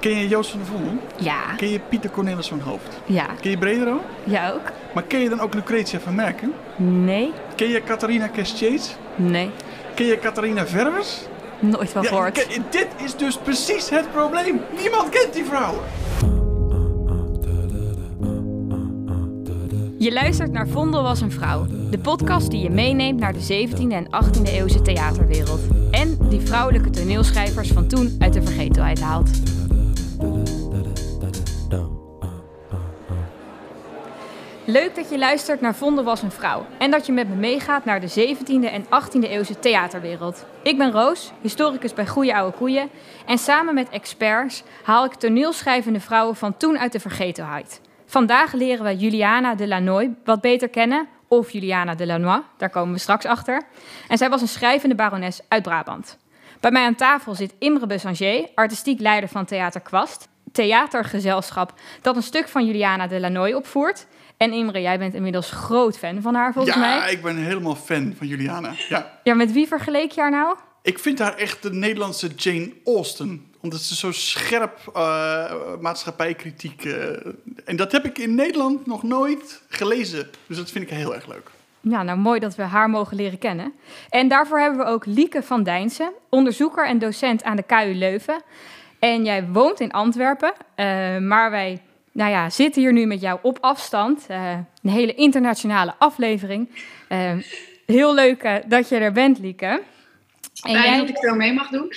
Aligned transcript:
Ken 0.00 0.16
je 0.16 0.28
Joost 0.28 0.50
van 0.50 0.58
der 0.60 0.68
Vondel? 0.68 0.92
Ja. 1.16 1.54
Ken 1.56 1.68
je 1.70 1.80
Pieter 1.88 2.10
Cornelis 2.10 2.48
van 2.48 2.60
Hoofd? 2.60 3.00
Ja. 3.04 3.26
Ken 3.40 3.50
je 3.50 3.58
Bredero? 3.58 4.00
Ja 4.24 4.50
ook? 4.50 4.72
Maar 4.94 5.02
ken 5.02 5.20
je 5.20 5.28
dan 5.28 5.40
ook 5.40 5.54
Lucretia 5.54 6.00
van 6.00 6.14
Merken? 6.14 6.52
Nee. 6.76 7.32
Ken 7.56 7.68
je 7.68 7.82
Catharina 7.82 8.26
Kestjeets? 8.26 8.94
Nee. 9.16 9.50
Ken 9.94 10.06
je 10.06 10.18
Catharina 10.18 10.66
Verwers? 10.66 11.18
Nooit 11.58 11.90
van 11.90 12.02
Ja, 12.02 12.08
gehoord. 12.08 12.46
dit 12.70 12.86
is 13.04 13.16
dus 13.16 13.36
precies 13.38 13.90
het 13.90 14.12
probleem. 14.12 14.60
Niemand 14.80 15.08
kent 15.08 15.32
die 15.32 15.44
vrouwen. 15.44 15.82
Je 19.98 20.12
luistert 20.12 20.52
naar 20.52 20.68
Vondel 20.68 21.02
was 21.02 21.20
een 21.20 21.32
vrouw. 21.32 21.66
De 21.90 21.98
podcast 21.98 22.50
die 22.50 22.60
je 22.62 22.70
meeneemt 22.70 23.20
naar 23.20 23.32
de 23.32 23.66
17e 23.68 23.92
en 23.92 24.06
18e 24.06 24.42
eeuwse 24.44 24.82
theaterwereld. 24.82 25.60
En 25.90 26.18
die 26.28 26.40
vrouwelijke 26.40 26.90
toneelschrijvers 26.90 27.68
van 27.70 27.86
toen 27.86 28.16
uit 28.18 28.32
de 28.32 28.42
vergetelheid 28.42 29.00
haalt. 29.00 29.30
Leuk 34.70 34.94
dat 34.94 35.10
je 35.10 35.18
luistert 35.18 35.60
naar 35.60 35.74
Vondel 35.74 36.04
was 36.04 36.22
een 36.22 36.30
vrouw. 36.30 36.66
En 36.78 36.90
dat 36.90 37.06
je 37.06 37.12
met 37.12 37.28
me 37.28 37.34
meegaat 37.34 37.84
naar 37.84 38.00
de 38.00 38.36
17e 38.36 38.72
en 38.72 38.84
18e 38.84 39.28
eeuwse 39.28 39.58
theaterwereld. 39.58 40.46
Ik 40.62 40.78
ben 40.78 40.92
Roos, 40.92 41.32
historicus 41.40 41.94
bij 41.94 42.06
Goeie 42.06 42.36
Oude 42.36 42.56
Koeien. 42.56 42.90
En 43.26 43.38
samen 43.38 43.74
met 43.74 43.88
experts 43.88 44.62
haal 44.82 45.04
ik 45.04 45.14
toneelschrijvende 45.14 46.00
vrouwen 46.00 46.36
van 46.36 46.56
toen 46.56 46.78
uit 46.78 46.92
de 46.92 47.00
vergetelheid. 47.00 47.80
Vandaag 48.06 48.52
leren 48.52 48.84
we 48.84 48.96
Juliana 48.96 49.54
de 49.54 49.68
Lannoy 49.68 50.14
wat 50.24 50.40
beter 50.40 50.68
kennen, 50.68 51.08
of 51.28 51.50
Juliana 51.50 51.94
de 51.94 52.06
Lannoy, 52.06 52.42
daar 52.56 52.70
komen 52.70 52.94
we 52.94 53.00
straks 53.00 53.24
achter. 53.24 53.62
En 54.08 54.18
zij 54.18 54.30
was 54.30 54.40
een 54.40 54.48
schrijvende 54.48 54.94
barones 54.94 55.40
uit 55.48 55.62
Brabant. 55.62 56.18
Bij 56.60 56.70
mij 56.70 56.84
aan 56.84 56.94
tafel 56.94 57.34
zit 57.34 57.54
Imre 57.58 57.86
Besanger, 57.86 58.48
artistiek 58.54 59.00
leider 59.00 59.28
van 59.28 59.44
Theater 59.44 59.80
Kwast, 59.80 60.28
theatergezelschap 60.52 61.72
dat 62.02 62.16
een 62.16 62.22
stuk 62.22 62.48
van 62.48 62.66
Juliana 62.66 63.06
de 63.06 63.20
Lannoy 63.20 63.52
opvoert. 63.52 64.06
En 64.42 64.52
Imre, 64.52 64.80
jij 64.80 64.98
bent 64.98 65.14
inmiddels 65.14 65.50
groot 65.50 65.98
fan 65.98 66.22
van 66.22 66.34
haar 66.34 66.52
volgens 66.52 66.74
ja, 66.74 66.80
mij. 66.80 67.12
ik 67.12 67.22
ben 67.22 67.36
helemaal 67.36 67.74
fan 67.74 68.14
van 68.16 68.26
Juliana. 68.26 68.72
Ja. 68.88 69.18
Ja, 69.24 69.34
met 69.34 69.52
wie 69.52 69.66
vergeleek 69.66 70.10
je 70.12 70.20
haar 70.20 70.30
nou? 70.30 70.56
Ik 70.82 70.98
vind 70.98 71.18
haar 71.18 71.36
echt 71.36 71.62
de 71.62 71.72
Nederlandse 71.72 72.28
Jane 72.36 72.72
Austen. 72.84 73.52
Omdat 73.60 73.80
ze 73.80 73.96
zo 73.96 74.12
scherp 74.12 74.78
eh, 74.94 75.52
maatschappijkritiek... 75.80 76.84
eh, 76.84 77.26
en 77.64 77.76
dat 77.76 77.92
heb 77.92 78.04
ik 78.04 78.18
in 78.18 78.34
Nederland 78.34 78.86
nog 78.86 79.02
nooit 79.02 79.62
gelezen. 79.68 80.30
Dus 80.46 80.56
dat 80.56 80.70
vind 80.70 80.84
ik 80.84 80.96
heel 80.96 81.14
erg 81.14 81.26
leuk. 81.26 81.50
Ja, 81.80 82.02
nou 82.02 82.18
mooi 82.18 82.40
dat 82.40 82.54
we 82.54 82.62
haar 82.62 82.90
mogen 82.90 83.16
leren 83.16 83.38
kennen. 83.38 83.72
En 84.10 84.28
daarvoor 84.28 84.58
hebben 84.58 84.78
we 84.78 84.90
ook 84.90 85.06
Lieke 85.06 85.42
van 85.42 85.62
Dijnsen, 85.62 86.12
onderzoeker 86.28 86.86
en 86.86 86.98
docent 86.98 87.42
aan 87.44 87.56
de 87.56 87.62
KU 87.62 87.94
Leuven. 87.94 88.42
En 88.98 89.24
jij 89.24 89.48
woont 89.48 89.80
in 89.80 89.92
Antwerpen, 89.92 90.52
eh, 90.74 91.18
maar 91.18 91.50
wij 91.50 91.82
nou 92.12 92.30
ja, 92.30 92.50
zitten 92.50 92.82
hier 92.82 92.92
nu 92.92 93.06
met 93.06 93.20
jou 93.20 93.38
op 93.42 93.58
afstand. 93.60 94.26
Eh, 94.28 94.52
een 94.82 94.90
hele 94.90 95.14
internationale 95.14 95.94
aflevering. 95.98 96.68
Eh, 97.08 97.32
heel 97.86 98.14
leuk 98.14 98.42
eh, 98.42 98.54
dat 98.66 98.88
je 98.88 98.96
er 98.96 99.12
bent, 99.12 99.38
Lieke. 99.38 99.66
En 99.66 99.82
Fijn 100.70 100.82
jij, 100.82 100.98
dat 100.98 101.08
ik 101.08 101.18
zo 101.18 101.34
mee 101.34 101.52
mag 101.52 101.68
doen. 101.68 101.92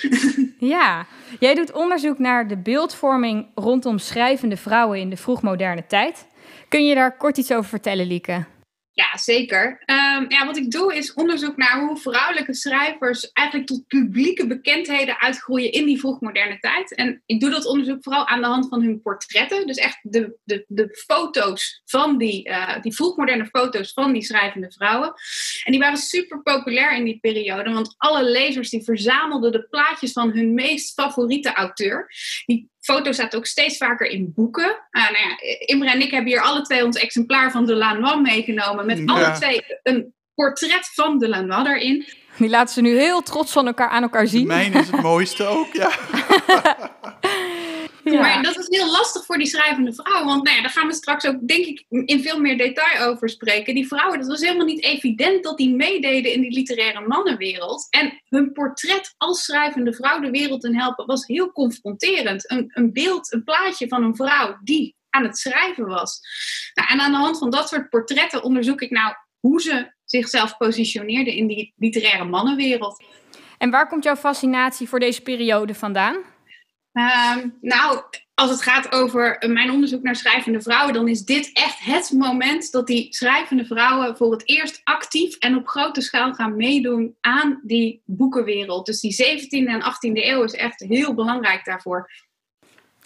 ja, 0.74 1.06
jij 1.38 1.54
doet 1.54 1.72
onderzoek 1.72 2.18
naar 2.18 2.48
de 2.48 2.56
beeldvorming 2.56 3.46
rondom 3.54 3.98
schrijvende 3.98 4.56
vrouwen 4.56 5.00
in 5.00 5.10
de 5.10 5.16
vroegmoderne 5.16 5.86
tijd. 5.86 6.26
Kun 6.68 6.86
je 6.86 6.94
daar 6.94 7.16
kort 7.16 7.36
iets 7.36 7.52
over 7.52 7.68
vertellen, 7.68 8.06
Lieke? 8.06 8.44
Ja, 8.92 9.16
zeker. 9.16 9.82
Ehm, 10.14 10.24
ja, 10.28 10.46
wat 10.46 10.56
ik 10.56 10.70
doe 10.70 10.96
is 10.96 11.12
onderzoek 11.12 11.56
naar 11.56 11.80
hoe 11.80 11.96
vrouwelijke 11.96 12.54
schrijvers 12.54 13.32
eigenlijk 13.32 13.68
tot 13.68 13.86
publieke 13.86 14.46
bekendheden 14.46 15.20
uitgroeien 15.20 15.72
in 15.72 15.86
die 15.86 15.98
vroegmoderne 15.98 16.58
tijd. 16.58 16.94
En 16.94 17.22
ik 17.26 17.40
doe 17.40 17.50
dat 17.50 17.66
onderzoek 17.66 18.02
vooral 18.02 18.26
aan 18.26 18.40
de 18.40 18.46
hand 18.46 18.68
van 18.68 18.82
hun 18.82 19.00
portretten. 19.02 19.66
Dus 19.66 19.76
echt 19.76 19.98
de, 20.02 20.36
de, 20.44 20.64
de 20.68 21.02
foto's 21.06 21.82
van 21.84 22.18
die, 22.18 22.44
eh, 22.44 22.82
die 22.82 22.94
vroegmoderne 22.94 23.46
foto's 23.46 23.92
van 23.92 24.12
die 24.12 24.22
schrijvende 24.22 24.72
vrouwen. 24.72 25.14
En 25.64 25.72
die 25.72 25.80
waren 25.80 25.96
super 25.98 26.42
populair 26.42 26.96
in 26.96 27.04
die 27.04 27.18
periode, 27.20 27.72
want 27.72 27.94
alle 27.96 28.24
lezers 28.30 28.70
die 28.70 28.84
verzamelden 28.84 29.52
de 29.52 29.66
plaatjes 29.68 30.12
van 30.12 30.30
hun 30.30 30.54
meest 30.54 30.92
favoriete 30.92 31.52
auteur. 31.52 32.10
Die 32.46 32.72
foto's 32.84 33.16
zaten 33.16 33.38
ook 33.38 33.46
steeds 33.46 33.76
vaker 33.76 34.06
in 34.06 34.32
boeken. 34.34 34.76
Ah, 34.90 35.10
nou 35.10 35.28
ja, 35.28 35.36
Imre 35.66 35.90
en 35.90 36.00
ik 36.00 36.10
hebben 36.10 36.32
hier 36.32 36.42
alle 36.42 36.62
twee 36.62 36.84
ons 36.84 36.96
exemplaar 36.96 37.50
van 37.50 37.66
de 37.66 37.74
Lanois 37.74 38.20
meegenomen. 38.20 38.86
Met 38.86 38.98
Ja. 38.98 39.04
alle 39.06 39.32
twee 39.32 39.62
een 39.82 40.03
portret 40.34 40.90
van 40.94 41.18
de 41.18 41.28
Lanois 41.28 41.68
erin. 41.68 42.06
Die 42.38 42.48
laten 42.48 42.74
ze 42.74 42.80
nu 42.80 42.98
heel 42.98 43.22
trots 43.22 43.52
van 43.52 43.66
elkaar 43.66 43.88
aan 43.88 44.02
elkaar 44.02 44.26
zien. 44.26 44.46
Mijn 44.46 44.72
is 44.72 44.90
het 44.90 45.02
mooiste 45.02 45.44
ook, 45.44 45.72
ja. 45.72 45.90
Ja. 48.04 48.20
Maar 48.20 48.42
dat 48.42 48.58
is 48.58 48.66
heel 48.68 48.90
lastig 48.90 49.24
voor 49.24 49.38
die 49.38 49.46
schrijvende 49.46 49.94
vrouwen. 49.94 50.26
Want 50.26 50.44
nou 50.44 50.56
ja, 50.56 50.62
daar 50.62 50.70
gaan 50.70 50.86
we 50.86 50.94
straks 50.94 51.26
ook, 51.26 51.48
denk 51.48 51.64
ik, 51.64 51.84
in 51.88 52.22
veel 52.22 52.40
meer 52.40 52.58
detail 52.58 53.08
over 53.08 53.28
spreken. 53.28 53.74
Die 53.74 53.86
vrouwen, 53.86 54.18
dat 54.18 54.28
was 54.28 54.40
helemaal 54.40 54.66
niet 54.66 54.82
evident 54.82 55.44
dat 55.44 55.56
die 55.56 55.74
meededen 55.74 56.32
in 56.32 56.40
die 56.40 56.52
literaire 56.52 57.06
mannenwereld. 57.06 57.86
En 57.90 58.22
hun 58.28 58.52
portret 58.52 59.14
als 59.16 59.44
schrijvende 59.44 59.94
vrouw 59.94 60.20
de 60.20 60.30
wereld 60.30 60.64
in 60.64 60.78
helpen 60.78 61.06
was 61.06 61.26
heel 61.26 61.52
confronterend. 61.52 62.50
Een, 62.50 62.70
een 62.74 62.92
beeld, 62.92 63.32
een 63.32 63.44
plaatje 63.44 63.88
van 63.88 64.02
een 64.02 64.16
vrouw 64.16 64.58
die 64.62 64.96
aan 65.10 65.24
het 65.24 65.38
schrijven 65.38 65.86
was. 65.86 66.20
Nou, 66.74 66.88
en 66.88 67.00
aan 67.00 67.12
de 67.12 67.18
hand 67.18 67.38
van 67.38 67.50
dat 67.50 67.68
soort 67.68 67.88
portretten 67.88 68.42
onderzoek 68.42 68.80
ik 68.80 68.90
nou 68.90 69.14
hoe 69.40 69.60
ze 69.60 69.93
zichzelf 70.20 70.56
positioneerden 70.56 71.34
in 71.34 71.46
die 71.46 71.72
literaire 71.76 72.24
mannenwereld. 72.24 73.04
En 73.58 73.70
waar 73.70 73.88
komt 73.88 74.04
jouw 74.04 74.16
fascinatie 74.16 74.88
voor 74.88 75.00
deze 75.00 75.22
periode 75.22 75.74
vandaan? 75.74 76.16
Ehm, 76.92 77.48
nou, 77.60 78.02
als 78.34 78.50
het 78.50 78.62
gaat 78.62 78.92
over 78.92 79.38
eh, 79.38 79.50
mijn 79.50 79.70
onderzoek 79.70 80.02
naar 80.02 80.16
schrijvende 80.16 80.60
vrouwen, 80.60 80.94
dan 80.94 81.08
is 81.08 81.24
dit 81.24 81.50
echt 81.52 81.78
het 81.78 82.12
moment 82.18 82.72
dat 82.72 82.86
die 82.86 83.06
schrijvende 83.14 83.64
vrouwen 83.64 84.16
voor 84.16 84.32
het 84.32 84.48
eerst 84.48 84.80
actief 84.84 85.36
en 85.36 85.56
op 85.56 85.68
grote 85.68 86.00
schaal 86.00 86.32
gaan 86.32 86.56
meedoen 86.56 87.16
aan 87.20 87.60
die 87.62 88.02
boekenwereld. 88.04 88.86
Dus 88.86 89.00
die 89.00 89.12
17e 89.12 89.68
en 89.68 89.82
18e 89.82 90.24
eeuw 90.24 90.42
is 90.42 90.54
echt 90.54 90.80
heel 90.80 91.14
belangrijk 91.14 91.64
daarvoor. 91.64 92.10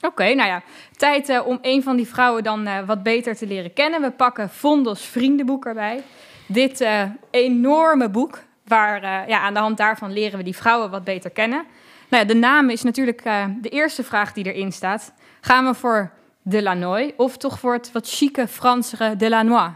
Oké, 0.01 0.35
nou 0.35 0.49
ja, 0.49 0.63
tijd 0.97 1.29
eh, 1.29 1.47
om 1.47 1.59
een 1.63 1.83
van 1.83 1.97
die 1.97 2.07
vrouwen 2.07 2.43
dan 2.43 2.67
eh, 2.67 2.87
wat 2.87 3.03
beter 3.03 3.37
te 3.37 3.47
leren 3.47 3.73
kennen. 3.73 4.01
We 4.01 4.11
pakken 4.11 4.51
Vondels 4.51 5.07
vriendenboek 5.07 5.67
erbij. 5.67 6.03
Dit 6.49 6.81
eh, 6.81 7.03
enorme 7.31 8.11
boek, 8.11 8.43
waar 8.65 9.03
eh, 9.03 9.29
ja, 9.29 9.41
aan 9.41 9.55
de 9.55 9.61
hand 9.61 9.77
daarvan 9.77 10.13
leren 10.13 10.39
we 10.39 10.45
die 10.45 10.57
vrouwen 10.57 10.91
wat 10.91 11.05
beter 11.05 11.31
kennen. 11.31 11.65
Nou 12.09 12.23
ja, 12.23 12.29
de 12.29 12.35
naam 12.35 12.71
is 12.71 12.83
natuurlijk 12.83 13.21
eh, 13.21 13.45
de 13.61 13.69
eerste 13.69 14.05
vraag 14.05 14.33
die 14.33 14.53
erin 14.53 14.73
staat. 14.73 15.13
Gaan 15.41 15.67
we 15.67 15.75
voor 15.75 16.13
de 16.43 16.63
Lannoy 16.63 17.15
of 17.17 17.37
toch 17.37 17.59
voor 17.59 17.73
het 17.73 17.93
wat 17.93 18.09
chique 18.09 18.49
Fransere 18.49 19.17
de 19.17 19.29
Lannoy? 19.29 19.71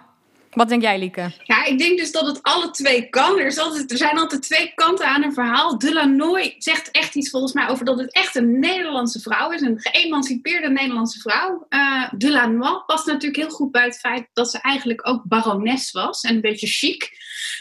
Wat 0.53 0.69
denk 0.69 0.83
jij, 0.83 0.99
Lieke? 0.99 1.33
Ja, 1.43 1.65
ik 1.65 1.79
denk 1.79 1.99
dus 1.99 2.13
dat 2.13 2.27
het 2.27 2.43
alle 2.43 2.71
twee 2.71 3.09
kan. 3.09 3.39
Er, 3.39 3.47
is 3.47 3.59
altijd, 3.59 3.91
er 3.91 3.97
zijn 3.97 4.19
altijd 4.19 4.43
twee 4.43 4.73
kanten 4.75 5.07
aan 5.07 5.23
een 5.23 5.33
verhaal. 5.33 5.79
Delanoy 5.79 6.55
zegt 6.59 6.91
echt 6.91 7.15
iets 7.15 7.31
volgens 7.31 7.53
mij 7.53 7.69
over 7.69 7.85
dat 7.85 7.99
het 7.99 8.13
echt 8.13 8.35
een 8.35 8.59
Nederlandse 8.59 9.21
vrouw 9.21 9.51
is. 9.51 9.61
Een 9.61 9.81
geëmancipeerde 9.81 10.71
Nederlandse 10.71 11.21
vrouw. 11.21 11.67
Uh, 11.69 12.13
Delanoy 12.17 12.83
past 12.87 13.07
natuurlijk 13.07 13.37
heel 13.37 13.51
goed 13.51 13.71
bij 13.71 13.85
het 13.85 13.99
feit 13.99 14.29
dat 14.33 14.51
ze 14.51 14.61
eigenlijk 14.61 15.09
ook 15.09 15.23
barones 15.25 15.91
was. 15.91 16.21
En 16.21 16.35
een 16.35 16.41
beetje 16.41 16.67
chic. 16.67 17.11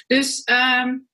Dus 0.07 0.41
um, 0.45 1.07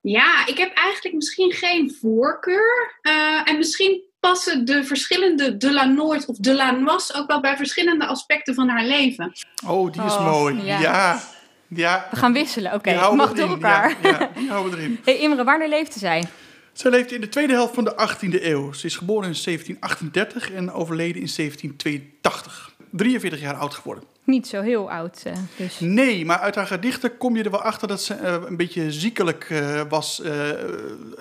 ja, 0.00 0.46
ik 0.46 0.58
heb 0.58 0.74
eigenlijk 0.74 1.14
misschien 1.14 1.52
geen 1.52 1.96
voorkeur. 2.00 2.98
Uh, 3.02 3.48
en 3.48 3.56
misschien 3.56 4.02
passen 4.28 4.64
de 4.64 4.84
verschillende 4.84 5.56
Delanoys 5.56 6.26
of 6.26 6.36
Delanois 6.36 7.14
ook 7.14 7.26
wel 7.26 7.40
bij 7.40 7.56
verschillende 7.56 8.06
aspecten 8.06 8.54
van 8.54 8.68
haar 8.68 8.84
leven. 8.84 9.32
Oh, 9.66 9.92
die 9.92 10.04
is 10.04 10.12
Oh, 10.12 10.30
mooi. 10.32 10.62
ja. 10.64 10.80
Ja. 10.80 11.20
ja. 11.68 12.06
We 12.10 12.16
gaan 12.16 12.32
wisselen, 12.32 12.72
oké. 12.72 12.90
Die 12.90 12.98
houden 12.98 13.16
Mag 13.18 13.28
we 13.28 13.40
door 13.40 13.48
elkaar. 13.48 13.96
Ja, 14.02 14.08
ja, 14.08 14.30
die 14.36 14.48
houden 14.50 14.72
we 14.72 14.78
erin. 14.78 14.98
Hey 15.04 15.18
Imre, 15.18 15.44
wanneer 15.44 15.68
leefde 15.68 15.98
zij? 15.98 16.24
Zij 16.72 16.90
leefde 16.90 17.14
in 17.14 17.20
de 17.20 17.28
tweede 17.28 17.52
helft 17.52 17.74
van 17.74 17.84
de 17.84 17.92
18e 18.08 18.42
eeuw. 18.42 18.72
Ze 18.72 18.86
is 18.86 18.96
geboren 18.96 19.28
in 19.28 19.36
1738 19.44 20.50
en 20.52 20.72
overleden 20.72 21.22
in 21.22 21.30
1782. 21.36 22.72
43 22.90 23.40
jaar 23.40 23.54
oud 23.54 23.74
geworden. 23.74 24.04
Niet 24.24 24.46
zo 24.46 24.60
heel 24.60 24.90
oud, 24.90 25.22
uh, 25.26 25.32
dus. 25.56 25.80
Nee, 25.80 26.24
maar 26.24 26.38
uit 26.38 26.54
haar 26.54 26.66
gedichten 26.66 27.16
kom 27.16 27.36
je 27.36 27.42
er 27.42 27.50
wel 27.50 27.62
achter 27.62 27.88
dat 27.88 28.02
ze 28.02 28.18
uh, 28.22 28.36
een 28.46 28.56
beetje 28.56 28.92
ziekelijk 28.92 29.50
uh, 29.50 29.80
was. 29.88 30.20
Uh, 30.24 30.28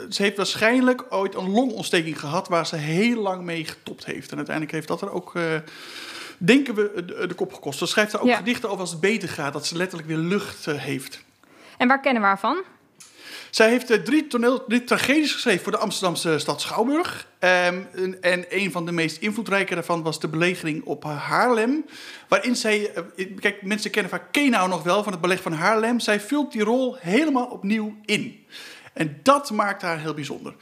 ze 0.09 0.23
heeft 0.23 0.37
waarschijnlijk 0.37 1.05
ooit 1.09 1.35
een 1.35 1.49
longontsteking 1.49 2.19
gehad 2.19 2.47
waar 2.47 2.67
ze 2.67 2.75
heel 2.75 3.21
lang 3.21 3.43
mee 3.43 3.65
getopt 3.65 4.05
heeft. 4.05 4.31
En 4.31 4.37
uiteindelijk 4.37 4.75
heeft 4.75 4.87
dat 4.87 5.01
er 5.01 5.11
ook, 5.11 5.33
denken 6.37 6.75
we, 6.75 7.03
de, 7.05 7.27
de, 7.27 7.33
kop 7.33 7.53
gekost. 7.53 7.79
Ze 7.79 7.85
schrijft 7.85 8.13
er 8.13 8.21
ook 8.21 8.27
Ja. 8.27 8.37
gedichten 8.37 8.69
over 8.69 8.81
als 8.81 8.91
het 8.91 8.99
beter 8.99 9.29
gaat, 9.29 9.53
dat 9.53 9.65
ze 9.65 9.77
letterlijk 9.77 10.09
weer 10.09 10.17
lucht 10.17 10.65
heeft. 10.65 11.23
En 11.77 11.87
waar 11.87 11.99
kennen 11.99 12.21
we 12.21 12.27
haar 12.27 12.39
van? 12.39 12.63
Zij 13.53 13.69
heeft 13.69 13.91
uh, 13.91 13.97
drie, 13.97 14.27
toneel, 14.27 14.65
drie 14.65 14.83
tragedies 14.83 15.31
geschreven 15.31 15.63
voor 15.63 15.71
de 15.71 15.77
Amsterdamse 15.77 16.39
stad 16.39 16.61
Schouwburg. 16.61 17.27
Um, 17.39 17.49
en, 17.93 18.21
en 18.21 18.45
een 18.49 18.71
van 18.71 18.85
de 18.85 18.91
meest 18.91 19.17
invloedrijke 19.17 19.73
daarvan 19.73 20.03
was 20.03 20.19
de 20.19 20.27
belegering 20.27 20.83
op 20.83 21.03
Haarlem. 21.03 21.85
Waarin 22.27 22.55
zij, 22.55 22.91
uh, 23.15 23.27
kijk, 23.39 23.61
mensen 23.61 23.91
kennen 23.91 24.11
vaak 24.11 24.31
Kenau 24.31 24.69
nog 24.69 24.83
wel 24.83 25.03
van 25.03 25.11
het 25.11 25.21
beleg 25.21 25.41
van 25.41 25.53
Haarlem. 25.53 25.99
Zij 25.99 26.19
vult 26.19 26.51
die 26.51 26.63
rol 26.63 26.95
helemaal 26.99 27.45
opnieuw 27.45 27.95
in. 28.05 28.45
En 28.93 29.19
dat 29.23 29.51
maakt 29.51 29.81
haar 29.81 29.99
heel 29.99 30.13
bijzonder. 30.13 30.55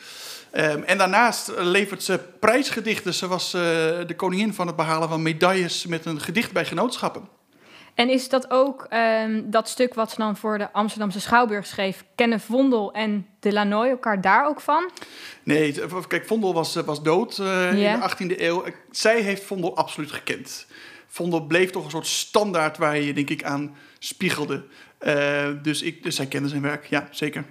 Ehm, 0.52 0.82
en 0.84 0.98
daarnaast 0.98 1.52
levert 1.58 2.04
ze 2.04 2.20
prijsgedichten. 2.40 3.14
Ze 3.14 3.28
was 3.28 3.54
eh, 3.54 3.62
de 4.08 4.16
koningin 4.16 4.54
van 4.54 4.68
het 4.68 4.76
behalen 4.76 5.10
van 5.10 5.22
medailles 5.22 5.86
met 5.86 6.06
een 6.06 6.22
gedicht 6.22 6.52
bij 6.52 6.66
genootschappen. 6.66 7.41
En 7.96 8.10
is 8.10 8.30
dat 8.30 8.52
ook 8.52 8.86
ehm, 8.90 9.42
dat 9.44 9.70
stuk 9.70 9.94
wat 9.94 10.12
ze 10.12 10.16
dan 10.18 10.38
voor 10.38 10.58
de 10.58 10.72
Amsterdamse 10.72 11.20
Schouwburg 11.20 11.66
schreef? 11.66 12.04
Kennen 12.16 12.40
Vondel 12.40 12.94
en 12.94 13.28
Delanoy 13.40 13.90
elkaar 13.90 14.22
daar 14.22 14.48
ook 14.48 14.62
van? 14.62 14.90
Nee, 15.44 15.74
kijk, 16.08 16.26
Vondel 16.26 16.54
was, 16.54 16.76
eh, 16.76 16.84
was 16.84 17.04
dood 17.04 17.38
eh, 17.38 17.70
in 17.70 18.00
de 18.00 18.10
18e 18.10 18.42
eeuw. 18.42 18.64
Zij 18.92 19.22
heeft 19.22 19.44
Vondel 19.44 19.76
absoluut 19.76 20.12
gekend. 20.12 20.68
Vondel 21.08 21.46
bleef 21.46 21.70
toch 21.70 21.84
een 21.84 21.92
soort 21.92 22.08
standaard 22.08 22.78
waar 22.78 22.98
je, 22.98 23.14
denk 23.14 23.30
ik, 23.30 23.44
aan 23.44 23.76
spiegelde. 24.00 24.64
Eh, 24.98 25.50
dus, 25.62 25.82
ik, 25.82 26.04
dus 26.04 26.16
zij 26.16 26.26
kende 26.26 26.50
zijn 26.50 26.62
werk, 26.62 26.86
ja, 26.86 27.08
zeker. 27.12 27.44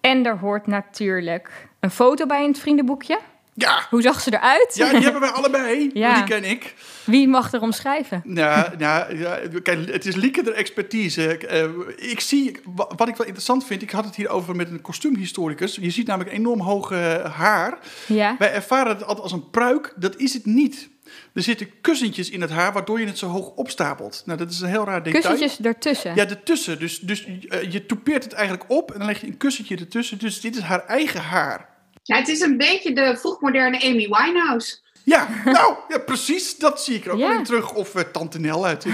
En 0.00 0.26
er 0.26 0.38
hoort 0.38 0.66
natuurlijk 0.66 1.68
een 1.80 1.90
foto 1.90 2.26
bij 2.26 2.42
in 2.42 2.48
het 2.48 2.58
vriendenboekje. 2.58 3.18
Ja, 3.54 3.86
Hoe 3.90 4.02
zag 4.02 4.20
ze 4.20 4.32
eruit? 4.34 4.72
ja 4.76 4.90
die 4.90 5.02
hebben 5.02 5.20
wij 5.20 5.30
allebei. 5.40 5.90
Ja. 5.92 6.14
Die 6.14 6.24
ken 6.24 6.44
ik. 6.50 6.74
Wie 7.04 7.28
mag 7.28 7.52
er 7.52 7.60
omschrijven? 7.60 8.22
Ja, 8.24 8.72
ja, 8.78 9.06
ja, 9.10 9.38
kijk, 9.62 9.90
het 9.92 10.06
is 10.06 10.14
Lieke 10.16 10.42
de 10.42 10.52
expertise. 10.52 11.36
Eh, 11.38 11.64
ik 12.10 12.20
zie, 12.20 12.60
wa- 12.64 12.88
wat 12.96 13.08
ik 13.08 13.16
wel 13.16 13.26
interessant 13.26 13.66
vind, 13.66 13.82
ik 13.82 13.90
had 13.90 14.04
het 14.04 14.16
hier 14.16 14.28
over 14.28 14.56
met 14.56 14.70
een 14.70 14.80
kostuumhistoricus. 14.80 15.78
Je 15.80 15.90
ziet 15.90 16.06
namelijk 16.06 16.34
enorm 16.36 16.60
hoog 16.60 16.90
eh, 16.90 17.24
haar. 17.36 17.78
Ja. 18.06 18.36
Wij 18.38 18.52
ervaren 18.52 18.88
het 18.92 19.02
altijd 19.02 19.22
als 19.22 19.32
een 19.32 19.50
pruik. 19.50 19.92
Dat 19.96 20.16
is 20.16 20.32
het 20.34 20.46
niet. 20.46 20.88
Er 21.34 21.42
zitten 21.42 21.80
kussentjes 21.80 22.30
in 22.30 22.40
het 22.40 22.50
haar, 22.50 22.72
waardoor 22.72 23.00
je 23.00 23.06
het 23.06 23.18
zo 23.18 23.26
hoog 23.28 23.48
opstapelt. 23.48 24.22
Nou, 24.26 24.38
dat 24.38 24.50
is 24.50 24.60
een 24.60 24.68
heel 24.68 24.84
raar 24.84 25.02
detail. 25.02 25.22
Kussentjes 25.34 25.66
ertussen. 25.66 26.14
Ja, 26.14 26.28
ertussen. 26.28 26.78
Dus, 26.78 26.98
dus 26.98 27.24
eh, 27.48 27.72
je 27.72 27.86
toupeert 27.86 28.24
het 28.24 28.32
eigenlijk 28.32 28.64
op 28.70 28.90
en 28.92 28.98
dan 28.98 29.06
leg 29.06 29.20
je 29.20 29.26
een 29.26 29.36
kussentje 29.36 29.76
ertussen. 29.76 30.18
Dus 30.18 30.40
dit 30.40 30.56
is 30.56 30.62
haar 30.62 30.86
eigen 30.86 31.20
haar. 31.20 31.68
Ja, 32.02 32.16
het 32.16 32.28
is 32.28 32.40
een 32.40 32.56
beetje 32.56 32.92
de 32.92 33.16
vroegmoderne 33.16 33.80
Amy 33.84 34.08
Winehouse. 34.08 34.78
Ja, 35.04 35.28
nou, 35.44 35.74
ja, 35.88 35.98
precies. 35.98 36.56
Dat 36.56 36.82
zie 36.82 36.94
ik 36.96 37.04
er 37.04 37.12
ook 37.12 37.18
Ja. 37.18 37.32
in 37.32 37.44
terug. 37.44 37.72
Of 37.72 37.94
eh, 37.94 38.02
Tante 38.02 38.38
Nel 38.40 38.66
uit. 38.66 38.84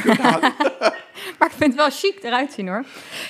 Maar 1.38 1.48
ik 1.48 1.54
vind 1.56 1.72
het 1.72 1.74
wel 1.74 1.90
chic 1.90 2.22
eruit 2.22 2.52
zien 2.52 2.68
hoor. 2.68 2.84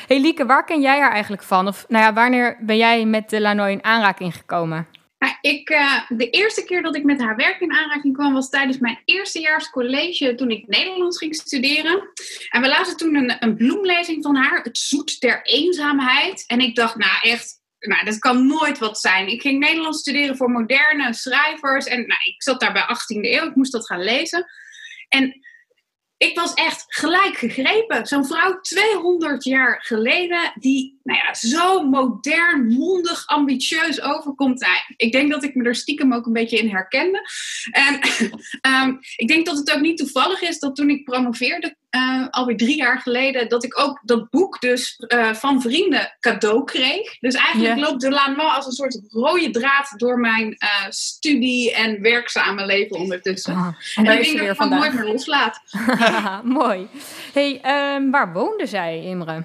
Hey 0.06 0.20
Lieke, 0.20 0.46
waar 0.46 0.64
ken 0.64 0.81
jij 0.81 1.00
haar 1.00 1.12
eigenlijk 1.12 1.43
van? 1.43 1.69
Of 1.69 1.84
nou 1.88 2.05
ja, 2.05 2.12
wanneer 2.12 2.56
ben 2.61 2.76
jij 2.76 3.05
met 3.05 3.31
de 3.31 3.40
Lanoy 3.40 3.70
in 3.70 3.84
aanraking 3.84 4.34
gekomen? 4.34 4.87
Nou, 5.19 5.34
ik, 5.40 5.69
eh, 5.70 5.93
de 6.08 6.31
eerste 6.31 6.64
keer 6.64 6.82
dat 6.82 6.96
ik 6.96 7.05
met 7.05 7.20
haar 7.20 7.37
werk 7.37 7.61
in 7.61 7.72
aanraking 7.72 8.14
kwam 8.14 8.32
was 8.32 8.49
tijdens 8.50 8.79
mijn 8.79 8.99
eerstejaars 9.05 9.70
college 9.70 10.34
toen 10.34 10.50
ik 10.50 10.67
Nederlands 10.67 11.19
ging 11.19 11.34
studeren. 11.34 12.08
En 12.50 12.61
we 12.61 12.69
lazen 12.69 12.96
toen 12.96 13.14
een, 13.14 13.37
een 13.38 13.56
bloemlezing 13.56 14.22
van 14.22 14.37
haar, 14.37 14.61
Het 14.62 14.79
zoet 14.79 15.20
der 15.20 15.40
eenzaamheid. 15.43 16.44
En 16.46 16.61
ik 16.61 16.75
dacht, 16.75 16.96
nou 16.96 17.12
echt, 17.22 17.61
nou, 17.78 18.05
dat 18.05 18.19
kan 18.19 18.46
nooit 18.46 18.78
wat 18.78 18.99
zijn. 18.99 19.28
Ik 19.28 19.40
ging 19.40 19.58
Nederlands 19.58 19.99
studeren 19.99 20.37
voor 20.37 20.50
moderne 20.50 21.14
schrijvers 21.14 21.87
en 21.87 22.06
nou, 22.06 22.20
ik 22.25 22.43
zat 22.43 22.61
daar 22.61 22.73
bij 22.73 22.82
18e 22.82 23.20
eeuw, 23.20 23.49
ik 23.49 23.55
moest 23.55 23.73
dat 23.73 23.87
gaan 23.87 24.02
lezen. 24.02 24.46
En 25.08 25.40
ik 26.17 26.38
was 26.38 26.55
echt 26.55 26.84
gelijk 26.88 27.37
gegrepen. 27.37 28.06
Zo'n 28.06 28.26
vrouw 28.26 28.61
200 28.61 29.44
jaar 29.44 29.82
geleden, 29.84 30.52
die 30.55 30.95
nou 31.06 31.19
ja, 31.19 31.35
zo 31.35 31.88
modern, 31.88 32.67
mondig, 32.67 33.26
ambitieus 33.26 34.03
overkomt. 34.03 34.61
Nou, 34.61 34.76
ik 34.97 35.12
denk 35.12 35.31
dat 35.31 35.44
ik 35.44 35.55
me 35.55 35.64
er 35.64 35.75
stiekem 35.75 36.14
ook 36.14 36.26
een 36.26 36.32
beetje 36.32 36.58
in 36.58 36.69
herkende. 36.69 37.20
En 37.70 38.00
ehm, 38.61 38.94
ik 39.17 39.29
denk 39.29 39.47
dat 39.47 39.56
het 39.56 39.73
ook 39.73 39.81
niet 39.81 39.99
toevallig 39.99 40.41
is 40.41 40.58
dat 40.58 40.76
toen 40.76 40.91
ik 40.91 41.05
promoveerde, 41.05 41.76
eh, 41.91 42.29
alweer 42.31 42.56
drie 42.56 42.76
jaar 42.76 43.00
geleden, 43.00 43.49
dat 43.49 43.64
ik 43.64 43.79
ook 43.79 44.00
dat 44.03 44.31
boek 44.31 44.61
dus 44.61 44.97
eh, 44.97 45.32
van 45.35 45.61
vrienden 45.61 46.17
cadeau 46.20 46.64
kreeg. 46.64 47.19
Dus 47.19 47.35
eigenlijk 47.35 47.79
loopt 47.79 48.00
de 48.00 48.11
Lanois 48.11 48.55
als 48.55 48.67
een 48.67 48.73
soort 48.73 49.00
rode 49.08 49.50
draad 49.50 49.93
door 49.97 50.19
mijn 50.19 50.55
eh, 50.58 50.69
studie- 50.88 51.73
en 51.73 52.03
werkzame 52.03 52.67
leven 52.67 52.97
ondertussen. 52.97 53.55
Ah, 53.55 53.67
En 53.94 54.05
ik 54.05 54.25
denk 54.25 54.38
dat 54.38 54.49
ik 54.49 54.56
gewoon 54.56 54.79
nooit 54.79 54.94
meer 54.94 55.05
loslaat. 55.05 55.61
Mooi. 56.43 56.88
Hey, 57.32 57.61
ehm, 57.62 58.11
waar 58.11 58.32
woonde 58.32 58.67
zij, 58.67 59.03
Imre? 59.03 59.44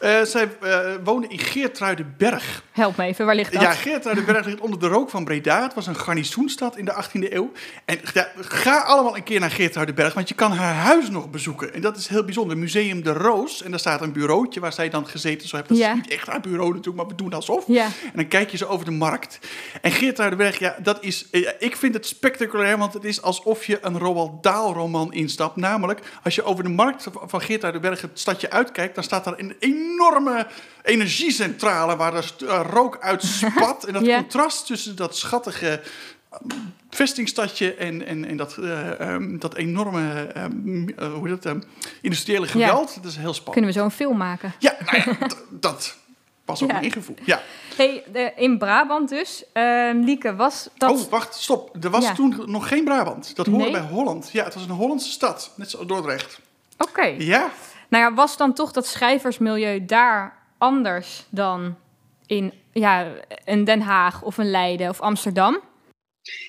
Eh, 0.00 0.22
zij 0.22 0.48
eh, 0.62 0.78
woonde 1.04 1.26
in 1.28 1.38
Geertruidenberg. 1.38 2.62
Help 2.72 2.96
me 2.96 3.04
even, 3.04 3.26
waar 3.26 3.34
ligt 3.34 3.52
dat? 3.52 3.62
Ja, 3.62 3.72
Geertruidenberg 3.72 4.46
ligt 4.46 4.60
onder 4.60 4.78
de 4.80 4.86
rook 4.86 5.10
van 5.10 5.24
Breda. 5.24 5.62
Het 5.62 5.74
was 5.74 5.86
een 5.86 5.96
garnizoenstad 5.96 6.76
in 6.76 6.84
de 6.84 6.92
18e 7.04 7.32
eeuw. 7.32 7.52
En 7.84 8.00
ja, 8.14 8.28
ga 8.36 8.78
allemaal 8.80 9.16
een 9.16 9.22
keer 9.22 9.40
naar 9.40 9.50
Geertruidenberg, 9.50 10.14
want 10.14 10.28
je 10.28 10.34
kan 10.34 10.52
haar 10.52 10.74
huis 10.74 11.10
nog 11.10 11.30
bezoeken. 11.30 11.74
En 11.74 11.80
dat 11.80 11.96
is 11.96 12.08
heel 12.08 12.24
bijzonder. 12.24 12.58
Museum 12.58 13.02
de 13.02 13.12
Roos. 13.12 13.62
En 13.62 13.70
daar 13.70 13.78
staat 13.80 14.00
een 14.00 14.12
bureautje 14.12 14.60
waar 14.60 14.72
zij 14.72 14.88
dan 14.88 15.06
gezeten 15.06 15.48
zo 15.48 15.56
heeft. 15.56 15.68
Dat 15.68 15.78
Ja. 15.78 15.88
is 15.90 15.94
niet 15.94 16.08
echt 16.10 16.26
haar 16.26 16.40
bureau 16.40 16.68
natuurlijk, 16.68 16.96
maar 16.96 17.06
we 17.06 17.14
doen 17.22 17.32
alsof. 17.32 17.64
Ja. 17.66 17.84
En 17.84 18.12
dan 18.14 18.28
kijk 18.28 18.50
je 18.50 18.56
zo 18.56 18.66
over 18.66 18.84
de 18.84 18.90
markt. 18.90 19.38
En 19.80 19.90
Geertruidenberg, 19.92 20.58
ja, 20.58 20.76
dat 20.82 20.98
is... 21.04 21.26
eh, 21.30 21.48
Ik 21.58 21.76
vind 21.76 21.94
het 21.94 22.06
spectaculair, 22.06 22.78
want 22.78 22.92
het 22.92 23.04
is 23.04 23.22
alsof 23.22 23.64
je 23.64 23.78
een 23.82 23.98
Roald 23.98 24.42
Dahl-roman 24.42 25.12
instapt. 25.12 25.56
Namelijk, 25.56 26.00
als 26.22 26.34
je 26.34 26.42
over 26.42 26.64
de 26.64 26.70
markt 26.70 27.06
van 27.26 27.40
Geertruidenberg 27.40 28.00
het 28.00 28.10
stadje 28.18 28.50
uitkijkt... 28.50 28.94
dan 28.94 29.04
staat 29.04 29.24
daar 29.24 29.34
een 29.38 29.54
enorme 29.92 30.46
energiecentrale 30.82 31.96
waar 31.96 32.14
er 32.14 32.34
eh, 32.48 32.60
rook 32.70 32.98
uit 33.00 33.22
spat. 33.42 33.84
en 33.84 33.92
dat 33.92 34.04
Ja. 34.04 34.16
contrast 34.16 34.66
tussen 34.66 34.96
dat 34.96 35.16
schattige 35.16 35.80
eh, 36.30 36.38
vestingstadje 36.90 37.74
en, 37.74 38.06
en, 38.06 38.24
en 38.24 38.36
dat, 38.36 38.56
eh, 38.56 39.00
ehm, 39.00 39.38
dat 39.38 39.54
enorme 39.54 40.22
ehm, 40.34 40.88
eh, 40.88 41.12
hoe 41.12 41.28
heet 41.28 41.42
dat, 41.42 41.52
ehm, 41.52 41.60
industriële 42.02 42.44
Ja. 42.46 42.50
geweld. 42.50 42.94
Dat 43.02 43.04
is 43.12 43.16
heel 43.16 43.34
spannend. 43.34 43.52
Kunnen 43.52 43.70
we 43.70 43.78
zo 43.78 43.84
een 43.84 43.90
film 43.90 44.16
maken? 44.16 44.54
Ja, 44.58 44.76
nou 44.84 44.96
ja, 45.20 45.26
dat 45.50 45.96
was 46.44 46.62
ook 46.62 46.68
Ja. 46.68 46.74
mijn 46.74 46.86
ingevoel. 46.86 47.16
Ja. 47.24 47.42
Hey, 47.76 48.04
de, 48.12 48.32
in 48.36 48.58
Brabant 48.58 49.08
dus. 49.08 49.44
Ehm, 49.52 49.98
Lieke, 50.00 50.36
was 50.36 50.68
dat... 50.76 50.90
Oh, 50.90 51.10
wacht, 51.10 51.34
stop. 51.34 51.76
Er 51.84 51.90
was 51.90 52.14
toen 52.14 52.42
nog 52.46 52.68
geen 52.68 52.84
Brabant. 52.84 53.36
Dat 53.36 53.46
hoorde 53.46 53.62
Nee? 53.62 53.72
bij 53.72 53.80
Holland. 53.80 54.28
Ja, 54.32 54.44
het 54.44 54.54
was 54.54 54.62
een 54.62 54.70
Hollandse 54.70 55.10
stad. 55.10 55.52
Net 55.56 55.70
zoals 55.70 55.86
Dordrecht. 55.86 56.40
Oké. 56.78 57.14
Ja? 57.18 57.50
Nou 57.90 58.04
ja, 58.04 58.14
was 58.14 58.36
dan 58.36 58.54
toch 58.54 58.72
dat 58.72 58.86
schrijversmilieu 58.86 59.84
daar 59.84 60.38
anders 60.58 61.24
dan 61.30 61.76
in 62.26 62.52
ja, 62.72 63.12
een 63.44 63.64
Den 63.64 63.80
Haag 63.80 64.22
of 64.22 64.38
een 64.38 64.50
Leiden 64.50 64.88
of 64.88 65.00
Amsterdam? 65.00 65.60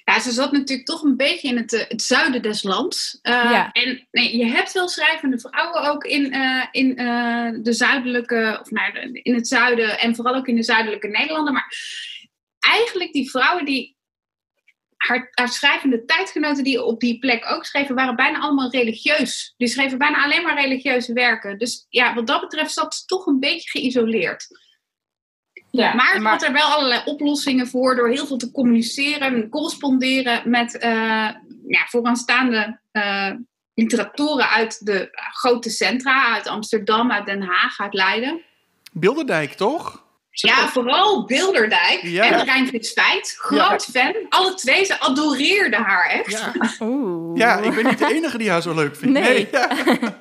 Ja, 0.05 0.19
ze 0.19 0.31
zat 0.31 0.51
natuurlijk 0.51 0.87
toch 0.87 1.03
een 1.03 1.17
beetje 1.17 1.47
in 1.47 1.57
het, 1.57 1.73
eh, 1.73 1.87
het 1.87 2.01
zuiden 2.01 2.41
des 2.41 2.63
lands. 2.63 3.19
Eh, 3.21 3.33
Ja. 3.33 3.71
En 3.71 4.07
nee, 4.11 4.37
je 4.37 4.45
hebt 4.45 4.71
wel 4.71 4.87
schrijvende 4.87 5.39
vrouwen 5.39 5.89
ook 5.89 6.03
in, 6.03 6.33
eh, 6.33 6.65
in 6.71 6.95
de 7.63 7.73
zuidelijke, 7.73 8.57
of 8.61 8.71
nou, 8.71 9.11
in 9.11 9.33
het 9.33 9.47
zuiden 9.47 9.99
en 9.99 10.15
vooral 10.15 10.35
ook 10.35 10.47
in 10.47 10.55
de 10.55 10.63
zuidelijke 10.63 11.07
Nederlanden. 11.07 11.53
Maar 11.53 11.75
eigenlijk 12.59 13.11
die 13.11 13.29
vrouwen 13.29 13.65
die 13.65 13.99
haar, 15.07 15.29
haar 15.31 15.49
schrijvende 15.49 16.05
tijdgenoten 16.05 16.63
die 16.63 16.83
op 16.83 16.99
die 16.99 17.19
plek 17.19 17.51
ook 17.51 17.65
schreven, 17.65 17.95
waren 17.95 18.15
bijna 18.15 18.39
allemaal 18.39 18.71
religieus. 18.71 19.53
Die 19.57 19.67
schreven 19.67 19.97
bijna 19.97 20.23
alleen 20.23 20.43
maar 20.43 20.61
religieuze 20.61 21.13
werken. 21.13 21.57
Dus 21.57 21.85
ja, 21.89 22.13
wat 22.13 22.27
dat 22.27 22.41
betreft 22.41 22.71
zat 22.71 22.95
ze 22.95 23.05
toch 23.05 23.25
een 23.25 23.39
beetje 23.39 23.69
geïsoleerd. 23.69 24.47
Ja, 25.71 25.93
maar 25.93 26.13
ze 26.13 26.19
maar- 26.19 26.31
had 26.31 26.43
er 26.43 26.53
wel 26.53 26.67
allerlei 26.67 27.01
oplossingen 27.05 27.67
voor 27.67 27.95
door 27.95 28.09
heel 28.09 28.25
veel 28.25 28.37
te 28.37 28.51
communiceren 28.51 29.19
en 29.19 29.49
corresponderen 29.49 30.49
met 30.49 30.77
eh, 30.77 31.29
ja, 31.67 31.85
vooraanstaande 31.87 32.79
eh, 32.91 33.31
literatoren 33.73 34.49
uit 34.49 34.85
de 34.85 35.09
grote 35.11 35.69
centra, 35.69 36.33
uit 36.33 36.47
Amsterdam, 36.47 37.11
uit 37.11 37.25
Den 37.25 37.41
Haag, 37.41 37.79
uit 37.79 37.93
Leiden. 37.93 38.41
Bilderdijk, 38.91 39.53
toch? 39.53 40.09
Ja, 40.31 40.67
vooral 40.67 41.25
Bilderdijk 41.25 41.99
Ja. 42.01 42.31
en 42.31 42.43
Rijnfrits 42.45 42.91
Feit. 42.91 43.35
Groot 43.37 43.85
fan. 43.85 44.13
Alle 44.29 44.53
twee, 44.53 44.85
ze 44.85 44.99
adoreerden 44.99 45.81
haar 45.81 46.09
echt. 46.09 46.31
Ja. 46.31 46.51
Oeh. 46.87 47.37
ja, 47.37 47.57
ik 47.59 47.75
ben 47.75 47.85
niet 47.85 47.97
de 47.97 48.13
enige 48.13 48.37
die 48.37 48.49
haar 48.49 48.61
zo 48.61 48.73
leuk 48.73 48.95
vindt. 48.95 49.19
Nee. 49.19 49.47
ja. 49.51 49.69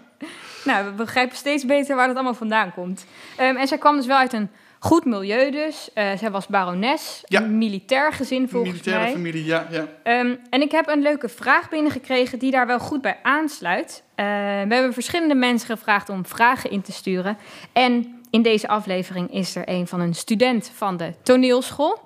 Nou, 0.64 0.84
we 0.84 0.90
begrijpen 0.90 1.36
steeds 1.36 1.66
beter 1.66 1.96
waar 1.96 2.06
dat 2.06 2.14
allemaal 2.14 2.34
vandaan 2.34 2.72
komt. 2.74 3.04
Ehm, 3.36 3.56
en 3.56 3.66
zij 3.68 3.78
kwam 3.78 3.96
dus 3.96 4.06
wel 4.06 4.16
uit 4.16 4.32
een 4.32 4.50
goed 4.78 5.04
milieu 5.04 5.50
dus. 5.50 5.90
Eh, 5.94 6.10
zij 6.18 6.30
was 6.30 6.46
barones, 6.46 7.20
Ja. 7.24 7.40
een 7.42 7.58
militair 7.58 8.12
gezin 8.12 8.48
volgens 8.48 8.70
Militaire 8.72 9.02
mij. 9.02 9.12
familie, 9.12 9.44
ja. 9.44 9.66
ja. 9.70 9.86
Ehm, 10.02 10.34
en 10.50 10.60
ik 10.62 10.70
heb 10.70 10.88
een 10.88 11.02
leuke 11.02 11.28
vraag 11.28 11.68
binnengekregen 11.68 12.38
die 12.38 12.50
daar 12.50 12.66
wel 12.66 12.78
goed 12.78 13.00
bij 13.02 13.18
aansluit. 13.22 14.02
Eh, 14.14 14.24
we 14.68 14.74
hebben 14.74 14.92
verschillende 14.92 15.34
mensen 15.34 15.68
gevraagd 15.76 16.08
om 16.08 16.26
vragen 16.26 16.70
in 16.70 16.82
te 16.82 16.92
sturen. 16.92 17.38
En 17.72 18.19
in 18.30 18.42
deze 18.42 18.68
aflevering 18.68 19.32
is 19.32 19.56
er 19.56 19.68
een 19.68 19.86
van 19.86 20.00
een 20.00 20.14
student 20.14 20.70
van 20.74 20.96
de 20.96 21.12
toneelschool. 21.22 22.00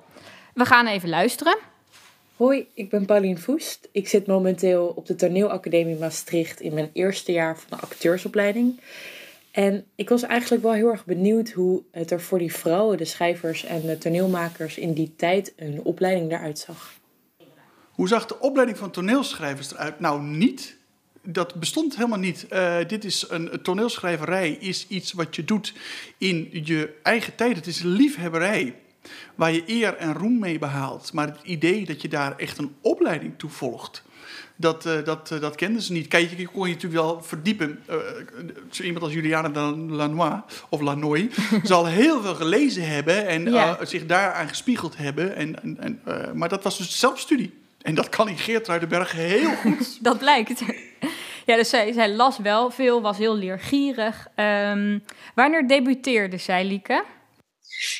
We 0.54 0.64
gaan 0.64 0.86
even 0.86 1.08
luisteren. 1.08 1.56
Hoi, 2.36 2.66
ik 2.74 2.90
ben 2.90 3.04
Paulien 3.04 3.38
Voest. 3.38 3.88
Ik 3.92 4.08
zit 4.08 4.26
momenteel 4.26 4.92
op 4.96 5.06
de 5.06 5.14
Toneelacademie 5.14 5.96
Maastricht 5.96 6.60
in 6.60 6.74
mijn 6.74 6.90
eerste 6.92 7.32
jaar 7.32 7.58
van 7.58 7.78
de 7.78 7.84
acteursopleiding. 7.84 8.80
En 9.50 9.84
ik 9.94 10.08
was 10.08 10.22
eigenlijk 10.22 10.62
wel 10.62 10.72
heel 10.72 10.90
erg 10.90 11.04
benieuwd 11.04 11.50
hoe 11.50 11.82
het 11.90 12.10
er 12.10 12.20
voor 12.20 12.38
die 12.38 12.54
vrouwen, 12.54 12.96
de 12.96 13.04
schrijvers 13.04 13.64
en 13.64 13.80
de 13.80 13.98
toneelmakers 13.98 14.78
in 14.78 14.92
die 14.92 15.14
tijd 15.16 15.52
een 15.56 15.80
opleiding 15.82 16.30
daaruit 16.30 16.58
zag. 16.58 16.92
Hoe 17.90 18.08
zag 18.08 18.26
de 18.26 18.40
opleiding 18.40 18.78
van 18.78 18.90
toneelschrijvers 18.90 19.72
eruit? 19.72 20.00
Nou, 20.00 20.22
niet. 20.22 20.76
Dat 21.26 21.54
bestond 21.54 21.96
helemaal 21.96 22.18
niet. 22.18 22.48
Eh, 22.48 22.76
dit 22.86 23.04
is 23.04 23.26
een 23.28 23.50
toneelschrijverij, 23.62 24.50
is 24.50 24.86
iets 24.88 25.12
wat 25.12 25.36
je 25.36 25.44
doet 25.44 25.72
in 26.18 26.48
je 26.52 26.94
eigen 27.02 27.34
tijd. 27.34 27.56
Het 27.56 27.66
is 27.66 27.82
liefhebberij. 27.82 28.74
waar 29.34 29.52
je 29.52 29.62
eer 29.66 29.96
en 29.96 30.14
roem 30.14 30.38
mee 30.38 30.58
behaalt. 30.58 31.12
Maar 31.12 31.26
het 31.26 31.40
idee 31.42 31.84
dat 31.84 32.02
je 32.02 32.08
daar 32.08 32.36
echt 32.36 32.58
een 32.58 32.74
opleiding 32.80 33.38
toe 33.38 33.50
volgt, 33.50 34.02
dat, 34.56 34.86
uh, 34.86 35.04
dat, 35.04 35.30
uh, 35.32 35.40
dat 35.40 35.54
kenden 35.54 35.82
ze 35.82 35.92
niet. 35.92 36.08
Kijk, 36.08 36.38
je 36.38 36.48
kon 36.48 36.68
je 36.68 36.74
natuurlijk 36.74 37.02
wel 37.02 37.22
verdiepen. 37.22 37.80
Uh, 37.90 37.96
zo 38.70 38.82
iemand 38.82 39.04
als 39.04 39.12
Juliana 39.12 39.72
Lanois, 39.88 40.40
of 40.68 40.80
Lanoy, 40.80 41.30
zal 41.62 41.86
heel 41.86 42.22
veel 42.22 42.34
gelezen 42.34 42.88
hebben 42.88 43.26
en 43.26 43.52
ja. 43.52 43.84
zich 43.84 44.06
daaraan 44.06 44.48
gespiegeld 44.48 44.96
hebben. 44.96 45.36
En, 45.36 45.62
en, 45.62 45.78
en 45.80 46.00
maar 46.34 46.48
dat 46.48 46.62
was 46.62 46.78
dus 46.78 46.98
zelfstudie. 46.98 47.63
En 47.84 47.94
dat 47.94 48.08
kan 48.08 48.28
in 48.28 48.38
Geert 48.38 48.66
Ruidenberg 48.66 49.12
heel 49.12 49.54
goed. 49.62 50.04
dat 50.04 50.18
blijkt. 50.18 50.62
Ja, 51.46 51.56
dus 51.56 51.68
zij, 51.68 51.92
zij, 51.92 52.10
las 52.10 52.38
wel 52.38 52.70
veel, 52.70 53.02
was 53.02 53.18
heel 53.18 53.36
leergierig. 53.36 54.26
Um, 54.36 55.04
wanneer 55.34 55.68
debuteerde 55.68 56.38
zij, 56.38 56.64
Lieke? 56.64 57.04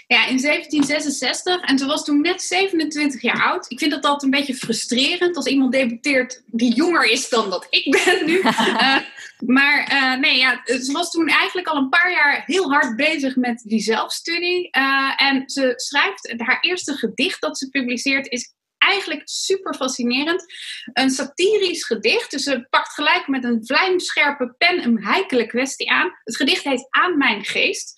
Ja, 0.06 0.26
in 0.26 0.40
1766. 0.40 1.60
En 1.60 1.78
ze 1.78 1.86
was 1.86 2.04
toen 2.04 2.20
net 2.20 2.42
27 2.42 3.22
jaar 3.22 3.42
oud. 3.42 3.70
Ik 3.70 3.78
vind 3.78 3.90
dat 3.90 4.04
altijd 4.04 4.22
een 4.22 4.38
beetje 4.38 4.54
frustrerend 4.54 5.36
als 5.36 5.46
iemand 5.46 5.72
debuteert 5.72 6.42
die 6.46 6.74
jonger 6.74 7.10
is 7.10 7.28
dan 7.28 7.50
dat 7.50 7.66
ik 7.70 7.90
ben 8.04 8.26
nu. 8.26 8.38
uh, 8.38 8.96
maar 9.56 9.92
uh, 9.92 10.20
nee, 10.20 10.38
ja, 10.38 10.60
ze 10.64 10.92
was 10.92 11.10
toen 11.10 11.28
eigenlijk 11.28 11.66
al 11.66 11.76
een 11.76 11.88
paar 11.88 12.10
jaar 12.10 12.42
heel 12.46 12.72
hard 12.72 12.96
bezig 12.96 13.36
met 13.36 13.62
die 13.64 13.80
zelfstudie. 13.80 14.68
Uh, 14.76 15.12
en 15.16 15.42
ze 15.46 15.72
schrijft, 15.76 16.34
haar 16.36 16.58
eerste 16.60 16.92
gedicht 16.92 17.40
dat 17.40 17.58
ze 17.58 17.68
publiceert 17.68 18.28
is 18.28 18.53
eigenlijk 18.84 19.22
super 19.24 19.74
fascinerend. 19.74 20.44
Een 20.92 21.10
satirisch 21.10 21.84
gedicht. 21.84 22.30
Dus 22.30 22.42
ze 22.42 22.66
pakt 22.70 22.94
gelijk 22.94 23.28
met 23.28 23.44
een 23.44 23.66
vlijmscherpe 23.66 24.54
pen 24.58 24.84
een 24.84 25.04
heikele 25.04 25.46
kwestie 25.46 25.90
aan. 25.90 26.12
Het 26.24 26.36
gedicht 26.36 26.64
heet 26.64 26.86
Aan 26.90 27.18
mijn 27.18 27.44
geest. 27.44 27.94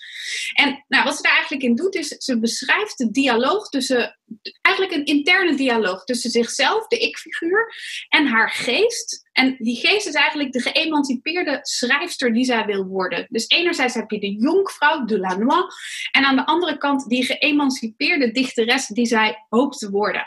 En 0.52 0.85
nou, 0.88 1.05
wat 1.05 1.16
ze 1.16 1.23
daar 1.23 1.33
eigenlijk 1.33 1.62
in 1.62 1.75
doet, 1.75 1.95
is 1.95 2.09
ze 2.09 2.40
beschrijft 2.40 2.99
de 2.99 3.11
dialoog 3.11 3.69
tussen. 3.69 4.19
Eigenlijk 4.62 4.97
een 4.97 5.05
interne 5.05 5.57
dialoog 5.57 6.05
tussen 6.05 6.31
zichzelf, 6.31 6.87
de 6.87 6.99
ik-figuur, 6.99 7.75
en 8.09 8.26
haar 8.26 8.50
geest. 8.50 9.25
En 9.33 9.57
die 9.59 9.76
geest 9.76 10.07
is 10.07 10.14
eigenlijk 10.14 10.52
de 10.52 10.61
geëmancipeerde 10.61 11.59
schrijfster 11.62 12.33
die 12.33 12.45
zij 12.45 12.64
wil 12.64 12.85
worden. 12.85 13.26
Dus 13.28 13.49
enerzijds 13.49 13.95
heb 13.95 14.11
je 14.11 14.21
de 14.21 14.35
jonkvrouw, 14.35 15.05
de 15.05 15.19
Lanois. 15.19 15.75
En 16.11 16.25
aan 16.25 16.37
de 16.37 16.47
andere 16.47 16.78
kant 16.78 17.09
die 17.09 17.25
geëmancipeerde 17.25 18.31
dichteres 18.31 18.87
die 18.87 19.07
zij 19.07 19.45
hoopt 19.49 19.78
te 19.78 19.90
worden. 19.90 20.26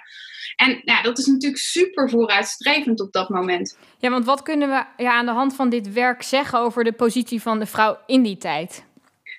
En 0.59 0.81
ja, 0.85 1.01
dat 1.01 1.17
is 1.17 1.25
natuurlijk 1.25 1.61
super 1.61 2.09
vooruitstrevend 2.09 3.01
op 3.01 3.11
dat 3.11 3.29
moment. 3.29 3.77
Ja, 3.97 4.09
want 4.09 4.25
wat 4.25 4.41
kunnen 4.41 4.69
we 4.69 5.03
ja, 5.03 5.13
aan 5.13 5.25
de 5.25 5.31
hand 5.31 5.55
van 5.55 5.69
dit 5.69 5.93
werk 5.93 6.23
zeggen 6.23 6.59
over 6.59 6.83
de 6.83 6.91
positie 6.91 7.41
van 7.41 7.59
de 7.59 7.65
vrouw 7.65 7.97
in 8.05 8.23
die 8.23 8.37
tijd? 8.37 8.83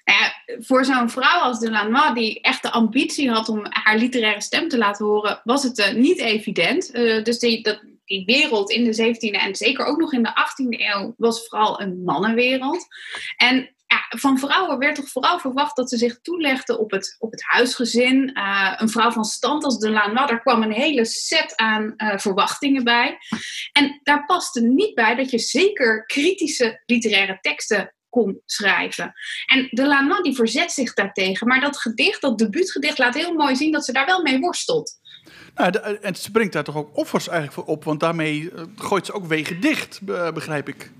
Nou 0.05 0.19
ja, 0.21 0.33
voor 0.61 0.85
zo'n 0.85 1.11
vrouw 1.11 1.41
als 1.41 1.59
Delanois, 1.59 2.15
die 2.15 2.41
echt 2.41 2.62
de 2.62 2.71
ambitie 2.71 3.31
had 3.31 3.49
om 3.49 3.67
haar 3.69 3.97
literaire 3.97 4.41
stem 4.41 4.69
te 4.69 4.79
laten 4.79 5.07
horen, 5.07 5.41
was 5.45 5.62
het 5.62 5.79
uh, 5.79 5.93
niet 5.93 6.19
evident. 6.19 6.95
Uh, 6.95 7.25
dus 7.25 7.39
die, 7.39 7.62
dat, 7.62 7.83
die 8.05 8.25
wereld 8.25 8.71
in 8.71 8.85
de 8.85 9.15
17e 9.15 9.41
en 9.41 9.57
zeker 9.57 9.85
ook 9.85 9.99
nog 9.99 10.12
in 10.12 10.23
de 10.23 10.31
18e 10.31 10.81
eeuw 10.81 11.15
was 11.17 11.49
vooral 11.49 11.81
een 11.81 12.03
mannenwereld. 12.05 12.87
En 13.37 13.75
van 14.19 14.38
vrouwen 14.38 14.79
werd 14.79 14.95
toch 14.95 15.09
vooral 15.09 15.38
verwacht 15.38 15.76
dat 15.76 15.90
ze 15.90 15.97
zich 15.97 16.21
toelegden 16.21 16.79
op 16.79 16.90
het, 16.90 17.17
op 17.19 17.31
het 17.31 17.43
huisgezin. 17.45 18.31
Uh, 18.38 18.75
een 18.76 18.88
vrouw 18.88 19.11
van 19.11 19.25
stand 19.25 19.64
als 19.64 19.79
de 19.79 19.90
Lanois, 19.90 20.29
daar 20.29 20.40
kwam 20.40 20.62
een 20.62 20.73
hele 20.73 21.05
set 21.05 21.57
aan 21.57 21.95
uh, 21.97 22.19
verwachtingen 22.19 22.85
bij. 22.85 23.19
En 23.73 24.00
daar 24.02 24.25
paste 24.25 24.61
niet 24.61 24.95
bij 24.95 25.14
dat 25.14 25.31
je 25.31 25.38
zeker 25.38 26.07
kritische 26.07 26.83
literaire 26.87 27.38
teksten 27.40 27.95
kon 28.09 28.40
schrijven. 28.47 29.12
En 29.47 29.69
de 29.71 29.87
Lanois 29.87 30.23
die 30.23 30.35
verzet 30.35 30.73
zich 30.73 30.95
daartegen. 30.95 31.47
Maar 31.47 31.61
dat 31.61 31.76
gedicht, 31.76 32.21
dat 32.21 32.38
debuutgedicht, 32.38 32.99
laat 32.99 33.14
heel 33.14 33.35
mooi 33.35 33.57
zien 33.57 33.73
dat 33.73 33.85
ze 33.85 33.93
daar 33.93 34.07
wel 34.07 34.23
mee 34.23 34.38
worstelt. 34.38 34.99
Nou, 35.55 35.73
en 36.00 36.14
ze 36.14 36.31
brengt 36.31 36.52
daar 36.52 36.64
toch 36.64 36.76
ook 36.76 36.97
offers 36.97 37.29
eigenlijk 37.29 37.59
voor 37.59 37.75
op, 37.75 37.85
want 37.85 38.00
daarmee 38.00 38.40
uh, 38.40 38.62
gooit 38.76 39.07
ze 39.07 39.12
ook 39.12 39.26
wegen 39.26 39.61
dicht, 39.61 40.00
begrijp 40.35 40.69
ik. 40.69 40.90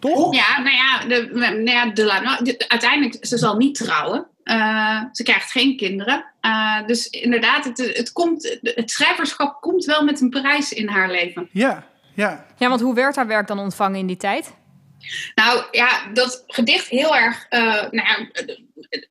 Toch? 0.00 0.34
Ja, 0.34 0.60
nou 0.60 0.76
ja, 0.76 1.04
de, 1.08 1.28
nou 1.32 1.64
ja 1.64 1.90
de, 1.90 2.64
uiteindelijk, 2.68 3.26
ze 3.26 3.38
zal 3.38 3.56
niet 3.56 3.74
trouwen. 3.74 4.26
Uh, 4.44 5.02
ze 5.12 5.22
krijgt 5.22 5.50
geen 5.50 5.76
kinderen. 5.76 6.24
Uh, 6.42 6.86
dus 6.86 7.06
inderdaad, 7.06 7.64
het, 7.64 7.78
het, 7.78 8.12
komt, 8.12 8.58
het 8.62 8.90
schrijverschap 8.90 9.60
komt 9.60 9.84
wel 9.84 10.04
met 10.04 10.20
een 10.20 10.30
prijs 10.30 10.72
in 10.72 10.88
haar 10.88 11.10
leven. 11.10 11.48
Ja, 11.52 11.84
ja. 12.14 12.46
Ja, 12.56 12.68
want 12.68 12.80
hoe 12.80 12.94
werd 12.94 13.16
haar 13.16 13.26
werk 13.26 13.46
dan 13.46 13.58
ontvangen 13.58 13.98
in 13.98 14.06
die 14.06 14.16
tijd? 14.16 14.54
Nou 15.34 15.64
ja, 15.70 16.10
dat 16.12 16.44
gedicht 16.46 16.88
heel 16.88 17.16
erg. 17.16 17.46
Uh, 17.50 17.60
nou 17.90 17.90
ja, 17.90 18.28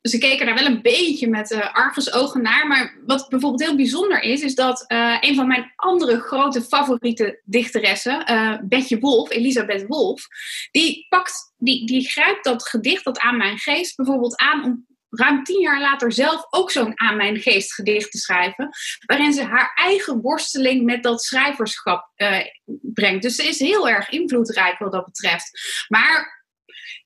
ze 0.02 0.18
keken 0.18 0.46
daar 0.46 0.54
wel 0.54 0.66
een 0.66 0.82
beetje 0.82 1.28
met 1.28 1.50
uh, 1.50 1.74
argusogen 1.74 2.42
naar. 2.42 2.66
Maar 2.66 2.98
wat 3.06 3.28
bijvoorbeeld 3.28 3.62
heel 3.62 3.76
bijzonder 3.76 4.22
is, 4.22 4.42
is 4.42 4.54
dat 4.54 4.84
uh, 4.88 5.16
een 5.20 5.34
van 5.34 5.46
mijn 5.46 5.72
andere 5.76 6.20
grote 6.20 6.62
favoriete 6.62 7.40
dichteressen, 7.44 8.24
Betje 8.68 8.98
Wolf, 8.98 9.30
Elisabeth 9.30 9.86
Wolf, 9.86 10.26
die 10.70 11.06
pakt, 11.08 11.54
die, 11.58 11.86
die 11.86 12.08
grijpt 12.08 12.44
dat 12.44 12.68
gedicht 12.68 13.04
dat 13.04 13.18
aan 13.18 13.36
mijn 13.36 13.58
geest 13.58 13.96
bijvoorbeeld 13.96 14.36
aan 14.36 14.64
om 14.64 14.86
ruim 15.10 15.44
tien 15.44 15.60
jaar 15.60 15.80
later 15.80 16.12
zelf 16.12 16.46
ook 16.50 16.70
zo'n 16.70 17.00
aan 17.00 17.16
mijn 17.16 17.40
geest 17.40 17.74
gedicht 17.74 18.10
te 18.10 18.18
schrijven. 18.18 18.68
Waarin 19.06 19.32
ze 19.32 19.44
haar 19.44 19.72
eigen 19.74 20.20
worsteling 20.20 20.84
met 20.84 21.02
dat 21.02 21.22
schrijverschap 21.22 22.12
uh, 22.16 22.38
brengt. 22.82 23.22
Dus 23.22 23.34
ze 23.36 23.48
is 23.48 23.58
heel 23.58 23.88
erg 23.88 24.10
invloedrijk 24.10 24.78
wat 24.78 24.92
dat 24.92 25.04
betreft. 25.04 25.60
Maar 25.88 26.44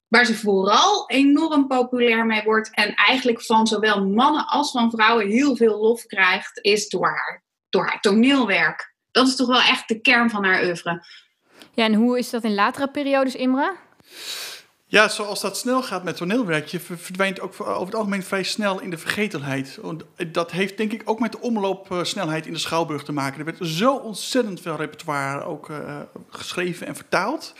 waar 0.08 0.24
ze 0.24 0.34
vooral 0.34 1.08
enorm 1.10 1.66
populair 1.66 2.26
mee 2.26 2.42
wordt 2.42 2.74
en 2.74 2.94
eigenlijk 2.94 3.42
van 3.42 3.66
zowel 3.66 4.06
mannen 4.06 4.46
als 4.46 4.70
van 4.70 4.90
vrouwen 4.90 5.26
heel 5.26 5.56
veel 5.56 5.80
lof 5.80 6.06
krijgt, 6.06 6.58
is 6.60 6.88
door 6.88 7.06
haar, 7.06 7.44
door 7.68 7.86
haar 7.86 8.00
toneelwerk. 8.00 8.94
Dat 9.10 9.26
is 9.26 9.36
toch 9.36 9.48
wel 9.48 9.60
echt 9.60 9.88
de 9.88 10.00
kern 10.00 10.30
van 10.30 10.44
haar 10.44 10.64
oeuvre. 10.64 11.04
Ja, 11.74 11.84
en 11.84 11.94
hoe 11.94 12.18
is 12.18 12.30
dat 12.30 12.44
in 12.44 12.54
latere 12.54 12.88
periodes, 12.88 13.34
Imre? 13.34 13.76
Ja, 14.94 15.08
zoals 15.08 15.40
dat 15.40 15.56
snel 15.56 15.82
gaat 15.82 16.04
met 16.04 16.16
toneelwerk, 16.16 16.66
je 16.66 16.80
verdwijnt 16.80 17.40
ook 17.40 17.60
over 17.60 17.84
het 17.84 17.94
algemeen 17.94 18.22
vrij 18.22 18.42
snel 18.42 18.80
in 18.80 18.90
de 18.90 18.98
vergetelheid. 18.98 19.78
Dat 20.32 20.50
heeft 20.50 20.76
denk 20.76 20.92
ik 20.92 21.02
ook 21.04 21.20
met 21.20 21.32
de 21.32 21.40
omloopsnelheid 21.40 22.46
in 22.46 22.52
de 22.52 22.58
Schouwburg 22.58 23.02
te 23.02 23.12
maken. 23.12 23.38
Er 23.38 23.44
werd 23.44 23.58
zo 23.60 23.94
ontzettend 23.94 24.60
veel 24.60 24.76
repertoire 24.76 25.44
ook 25.44 25.68
uh, 25.68 25.76
geschreven 26.30 26.86
en 26.86 26.96
vertaald, 26.96 27.54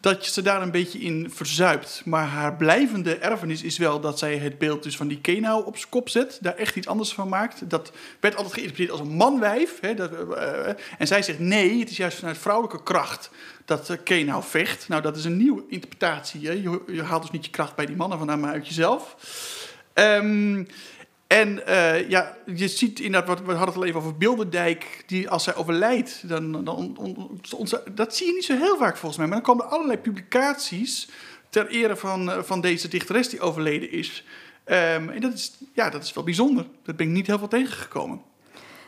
dat 0.00 0.24
je 0.24 0.30
ze 0.30 0.42
daar 0.42 0.62
een 0.62 0.70
beetje 0.70 0.98
in 0.98 1.30
verzuipt. 1.30 2.02
Maar 2.04 2.26
haar 2.26 2.56
blijvende 2.56 3.16
erfenis 3.16 3.62
is 3.62 3.78
wel 3.78 4.00
dat 4.00 4.18
zij 4.18 4.36
het 4.36 4.58
beeld 4.58 4.82
dus 4.82 4.96
van 4.96 5.08
die 5.08 5.20
Kenau 5.20 5.64
op 5.64 5.76
zijn 5.76 5.90
kop 5.90 6.08
zet, 6.08 6.38
daar 6.40 6.56
echt 6.56 6.76
iets 6.76 6.86
anders 6.86 7.12
van 7.12 7.28
maakt. 7.28 7.70
Dat 7.70 7.92
werd 8.20 8.36
altijd 8.36 8.54
geïnterpreteerd 8.54 8.98
als 8.98 9.08
een 9.08 9.16
manwijf. 9.16 9.80
Hè, 9.80 9.94
dat, 9.94 10.10
uh, 10.12 10.68
en 10.98 11.06
zij 11.06 11.22
zegt 11.22 11.38
nee, 11.38 11.80
het 11.80 11.90
is 11.90 11.96
juist 11.96 12.18
vanuit 12.18 12.38
vrouwelijke 12.38 12.82
kracht 12.82 13.30
dat 13.64 13.90
uh, 13.90 13.96
Kenau 14.04 14.42
vecht. 14.42 14.88
Nou, 14.88 15.02
dat 15.02 15.16
is 15.16 15.24
een 15.24 15.36
nieuwe 15.36 15.62
interpretatie. 15.68 16.46
Hè? 16.46 16.61
Je, 16.62 16.82
je, 16.86 17.02
haalt 17.02 17.22
dus 17.22 17.30
niet 17.30 17.44
je 17.44 17.50
kracht 17.50 17.76
bij 17.76 17.86
die 17.86 17.96
mannen 17.96 18.18
vandaan, 18.18 18.40
maar 18.40 18.52
uit 18.52 18.66
jezelf. 18.66 19.16
Um, 19.94 20.66
en 21.26 21.62
uh, 21.68 22.08
ja, 22.08 22.36
je 22.54 22.68
ziet 22.68 23.00
inderdaad, 23.00 23.40
we 23.40 23.46
hadden 23.46 23.66
het 23.66 23.76
al 23.76 23.84
even 23.84 24.00
over 24.00 24.16
Bilderdijk, 24.16 25.02
die 25.06 25.28
als 25.28 25.44
zij 25.44 25.54
overlijdt, 25.54 26.28
dan, 26.28 26.64
dan 26.64 26.96
on, 26.98 27.40
dat 27.94 28.16
zie 28.16 28.26
je 28.26 28.32
niet 28.32 28.44
zo 28.44 28.56
heel 28.56 28.76
vaak 28.76 28.96
volgens 28.96 29.16
mij. 29.16 29.26
Maar 29.26 29.36
dan 29.36 29.46
komen 29.46 29.64
er 29.64 29.70
allerlei 29.70 29.98
publicaties 29.98 31.08
ter 31.48 31.68
ere 31.68 31.96
van, 31.96 32.28
uh, 32.28 32.42
van 32.42 32.60
deze 32.60 32.88
dichteres 32.88 33.28
die 33.28 33.40
overleden 33.40 33.90
is. 33.90 34.24
Um, 34.66 35.08
en 35.08 35.20
dat 35.20 35.32
is, 35.32 35.58
ja, 35.72 35.90
dat 35.90 36.02
is 36.02 36.12
wel 36.12 36.24
bijzonder. 36.24 36.66
Dat 36.82 36.96
ben 36.96 37.06
ik 37.06 37.12
niet 37.12 37.26
heel 37.26 37.38
veel 37.38 37.48
tegengekomen. 37.48 38.22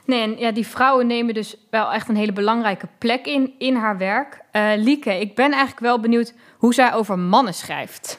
Nee, 0.07 0.21
en 0.21 0.39
ja, 0.39 0.53
die 0.53 0.67
vrouwen 0.67 1.07
nemen 1.07 1.35
dus 1.35 1.57
wel 1.71 1.93
echt 1.93 2.09
een 2.09 2.17
hele 2.17 2.33
belangrijke 2.33 2.89
plek 2.99 3.27
in, 3.27 3.55
in 3.59 3.75
haar 3.75 3.99
werk. 3.99 4.41
Uh, 4.53 4.73
Lieke, 4.77 5.21
ik 5.21 5.35
ben 5.35 5.51
eigenlijk 5.51 5.81
wel 5.81 6.01
benieuwd 6.01 6.35
hoe 6.59 6.75
zij 6.75 6.93
over 6.93 7.19
mannen 7.19 7.55
schrijft. 7.55 8.19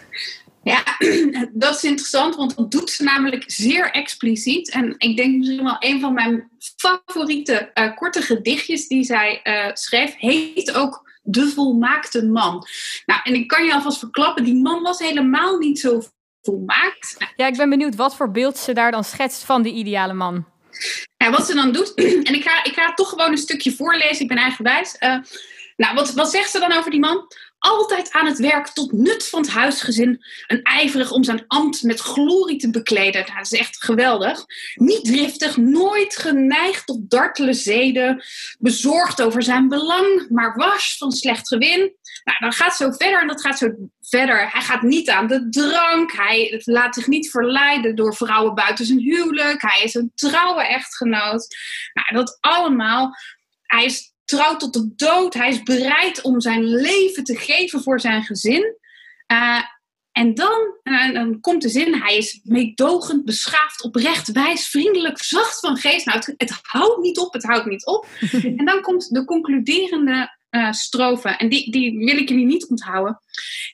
Ja, 0.63 0.83
dat 1.53 1.75
is 1.75 1.83
interessant, 1.83 2.35
want 2.35 2.55
dat 2.55 2.71
doet 2.71 2.89
ze 2.89 3.03
namelijk 3.03 3.43
zeer 3.47 3.91
expliciet. 3.91 4.69
En 4.69 4.95
ik 4.97 5.17
denk 5.17 5.37
misschien 5.37 5.63
wel 5.63 5.75
een 5.79 5.99
van 5.99 6.13
mijn 6.13 6.49
favoriete 6.75 7.71
uh, 7.73 7.95
korte 7.95 8.21
gedichtjes 8.21 8.87
die 8.87 9.03
zij 9.03 9.39
uh, 9.43 9.73
schreef, 9.73 10.15
heet 10.17 10.73
ook 10.73 11.11
De 11.23 11.47
Volmaakte 11.47 12.25
Man. 12.25 12.67
Nou, 13.05 13.21
en 13.23 13.33
ik 13.33 13.47
kan 13.47 13.65
je 13.65 13.73
alvast 13.73 13.99
verklappen, 13.99 14.43
die 14.43 14.61
man 14.61 14.81
was 14.81 14.99
helemaal 14.99 15.57
niet 15.57 15.79
zo 15.79 16.01
volmaakt. 16.41 17.17
Ja, 17.35 17.47
ik 17.47 17.57
ben 17.57 17.69
benieuwd 17.69 17.95
wat 17.95 18.15
voor 18.15 18.31
beeld 18.31 18.57
ze 18.57 18.73
daar 18.73 18.91
dan 18.91 19.03
schetst 19.03 19.43
van 19.43 19.61
die 19.61 19.73
ideale 19.73 20.13
man. 20.13 20.45
Ja, 21.17 21.31
wat 21.31 21.45
ze 21.45 21.53
dan 21.53 21.71
doet, 21.71 21.93
en 22.27 22.33
ik 22.33 22.43
ga, 22.43 22.63
ik 22.63 22.73
ga 22.73 22.93
toch 22.93 23.09
gewoon 23.09 23.31
een 23.31 23.37
stukje 23.37 23.71
voorlezen, 23.71 24.21
ik 24.21 24.27
ben 24.27 24.37
eigenwijs. 24.37 24.95
Uh, 24.99 25.17
nou, 25.75 25.95
wat, 25.95 26.13
wat 26.13 26.31
zegt 26.31 26.51
ze 26.51 26.59
dan 26.59 26.73
over 26.73 26.91
die 26.91 26.99
man? 26.99 27.27
altijd 27.65 28.11
aan 28.11 28.25
het 28.25 28.39
werk 28.39 28.67
tot 28.67 28.91
nut 28.91 29.27
van 29.27 29.41
het 29.41 29.49
huisgezin 29.49 30.23
en 30.47 30.61
ijverig 30.61 31.11
om 31.11 31.23
zijn 31.23 31.43
ambt 31.47 31.83
met 31.83 31.99
glorie 31.99 32.57
te 32.57 32.69
bekleden. 32.69 33.21
Nou, 33.21 33.35
dat 33.37 33.51
is 33.51 33.59
echt 33.59 33.83
geweldig. 33.83 34.45
Niet 34.75 35.05
driftig, 35.05 35.57
nooit 35.57 36.17
geneigd 36.17 36.85
tot 36.85 37.09
dartele 37.09 37.53
zeden, 37.53 38.23
bezorgd 38.59 39.21
over 39.21 39.43
zijn 39.43 39.67
belang, 39.67 40.29
maar 40.29 40.55
was 40.55 40.95
van 40.97 41.11
slecht 41.11 41.47
gewin. 41.47 41.79
Nou, 42.23 42.37
dan 42.39 42.53
gaat 42.53 42.75
zo 42.75 42.91
verder 42.91 43.21
en 43.21 43.27
dat 43.27 43.41
gaat 43.41 43.57
zo 43.57 43.69
verder. 44.15 44.51
Hij 44.51 44.61
gaat 44.61 44.81
niet 44.81 45.09
aan 45.09 45.27
de 45.27 45.49
drank. 45.49 46.11
Hij 46.11 46.61
laat 46.63 46.95
zich 46.95 47.07
niet 47.07 47.29
verleiden 47.29 47.95
door 47.95 48.15
vrouwen 48.15 48.55
buiten 48.55 48.85
zijn 48.85 48.99
huwelijk. 48.99 49.61
Hij 49.61 49.83
is 49.83 49.93
een 49.93 50.11
trouwe 50.15 50.67
echtgenoot. 50.67 51.55
Nou, 51.93 52.07
dat 52.13 52.37
allemaal. 52.39 53.15
Hij 53.61 53.85
is 53.85 54.13
trouw 54.25 54.57
tot 54.57 54.73
de 54.73 54.93
dood. 54.95 55.33
Hij 55.33 55.49
is 55.49 55.63
bereid 55.63 56.21
om 56.21 56.41
zijn 56.41 56.63
leven 56.63 57.23
te 57.23 57.37
geven 57.37 57.83
voor 57.83 57.99
zijn 57.99 58.23
gezin. 58.23 58.77
Uh, 59.31 59.61
en 60.11 60.33
dan, 60.33 60.77
uh, 60.83 61.13
dan 61.13 61.39
komt 61.39 61.61
de 61.61 61.69
zin, 61.69 62.01
hij 62.01 62.17
is 62.17 62.39
meedogend, 62.43 63.25
beschaafd, 63.25 63.83
oprecht, 63.83 64.31
wijs, 64.31 64.67
vriendelijk, 64.67 65.23
zacht 65.23 65.59
van 65.59 65.77
geest. 65.77 66.05
Nou, 66.05 66.17
het, 66.17 66.33
het 66.37 66.59
houdt 66.61 67.01
niet 67.01 67.17
op, 67.17 67.33
het 67.33 67.43
houdt 67.43 67.65
niet 67.65 67.85
op. 67.85 68.07
en 68.57 68.65
dan 68.65 68.81
komt 68.81 69.13
de 69.13 69.25
concluderende 69.25 70.37
uh, 70.55 70.71
strofe, 70.71 71.29
en 71.29 71.49
die, 71.49 71.71
die 71.71 71.97
wil 71.97 72.17
ik 72.17 72.29
jullie 72.29 72.45
niet 72.45 72.67
onthouden. 72.67 73.19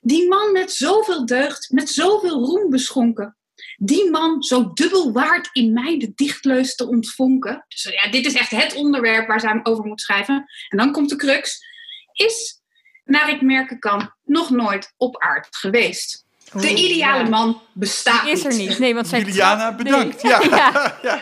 Die 0.01 0.27
man 0.27 0.51
met 0.51 0.71
zoveel 0.71 1.25
deugd, 1.25 1.69
met 1.71 1.89
zoveel 1.89 2.45
roem 2.45 2.69
beschonken. 2.69 3.35
Die 3.77 4.09
man 4.09 4.43
zo 4.43 4.73
dubbel 4.73 5.11
waard 5.11 5.49
in 5.51 5.73
mij 5.73 5.99
de 5.99 6.11
dichtleus 6.15 6.75
te 6.75 6.87
ontvonken. 6.87 7.65
Dus 7.67 7.83
ja, 7.83 8.11
dit 8.11 8.25
is 8.25 8.33
echt 8.33 8.49
het 8.49 8.75
onderwerp 8.75 9.27
waar 9.27 9.39
zij 9.39 9.59
over 9.63 9.85
moet 9.85 10.01
schrijven. 10.01 10.45
En 10.69 10.77
dan 10.77 10.91
komt 10.91 11.09
de 11.09 11.15
crux. 11.15 11.65
Is, 12.13 12.61
naar 13.03 13.29
ik 13.29 13.41
merken 13.41 13.79
kan, 13.79 14.13
nog 14.23 14.49
nooit 14.49 14.93
op 14.97 15.21
aard 15.21 15.47
geweest. 15.55 16.25
De 16.53 16.75
ideale 16.75 17.29
man 17.29 17.61
bestaat 17.73 18.27
is 18.27 18.45
er 18.45 18.55
niet. 18.55 18.79
Nee, 18.79 18.93
want 18.93 19.07
zij 19.07 19.19
Juliana, 19.19 19.75
bedankt. 19.75 20.23
Nee. 20.23 20.31
Ja. 20.31 20.41
ja. 20.51 20.99
ja. 21.01 21.21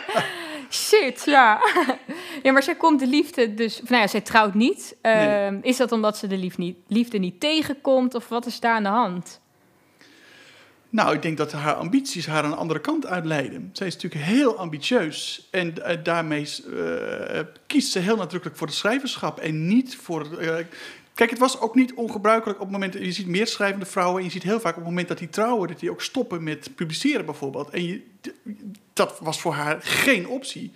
Shit, 0.69 1.23
ja. 1.25 1.59
ja, 2.43 2.51
maar 2.51 2.63
zij 2.63 2.75
komt 2.75 2.99
de 2.99 3.07
liefde 3.07 3.53
dus... 3.53 3.81
Nou 3.87 4.01
ja, 4.01 4.07
zij 4.07 4.21
trouwt 4.21 4.53
niet. 4.53 4.95
Uh, 5.01 5.13
nee. 5.13 5.59
Is 5.61 5.77
dat 5.77 5.91
omdat 5.91 6.17
ze 6.17 6.27
de 6.27 6.37
liefde 6.37 6.61
niet, 6.61 6.77
liefde 6.87 7.17
niet 7.17 7.39
tegenkomt? 7.39 8.15
Of 8.15 8.27
wat 8.27 8.45
is 8.45 8.59
daar 8.59 8.75
aan 8.75 8.83
de 8.83 8.89
hand? 8.89 9.39
Nou, 10.89 11.15
ik 11.15 11.21
denk 11.21 11.37
dat 11.37 11.51
haar 11.51 11.73
ambities 11.73 12.27
haar 12.27 12.45
een 12.45 12.55
andere 12.55 12.81
kant 12.81 13.05
uitleiden. 13.05 13.69
Zij 13.73 13.87
is 13.87 13.93
natuurlijk 13.93 14.23
heel 14.23 14.57
ambitieus. 14.57 15.47
En 15.51 15.73
uh, 15.77 16.03
daarmee 16.03 16.47
uh, 16.67 17.39
kiest 17.67 17.91
ze 17.91 17.99
heel 17.99 18.15
nadrukkelijk 18.15 18.57
voor 18.57 18.67
het 18.67 18.75
schrijverschap. 18.75 19.39
En 19.39 19.67
niet 19.67 19.95
voor... 19.95 20.27
Uh, 20.41 20.55
kijk, 21.13 21.29
het 21.29 21.39
was 21.39 21.59
ook 21.59 21.75
niet 21.75 21.93
ongebruikelijk 21.93 22.59
op 22.59 22.65
het 22.65 22.73
moment... 22.73 22.93
Je 22.93 23.11
ziet 23.11 23.27
meer 23.27 23.47
schrijvende 23.47 23.85
vrouwen 23.85 24.17
en 24.17 24.25
je 24.25 24.31
ziet 24.31 24.43
heel 24.43 24.59
vaak 24.59 24.71
op 24.71 24.79
het 24.79 24.89
moment 24.89 25.07
dat 25.07 25.17
die 25.17 25.29
trouwen... 25.29 25.67
dat 25.67 25.79
die 25.79 25.91
ook 25.91 26.01
stoppen 26.01 26.43
met 26.43 26.75
publiceren 26.75 27.25
bijvoorbeeld. 27.25 27.69
En 27.69 27.85
je, 27.85 28.01
dat 28.99 29.19
was 29.21 29.41
voor 29.41 29.53
haar 29.53 29.77
geen 29.81 30.27
optie. 30.27 30.71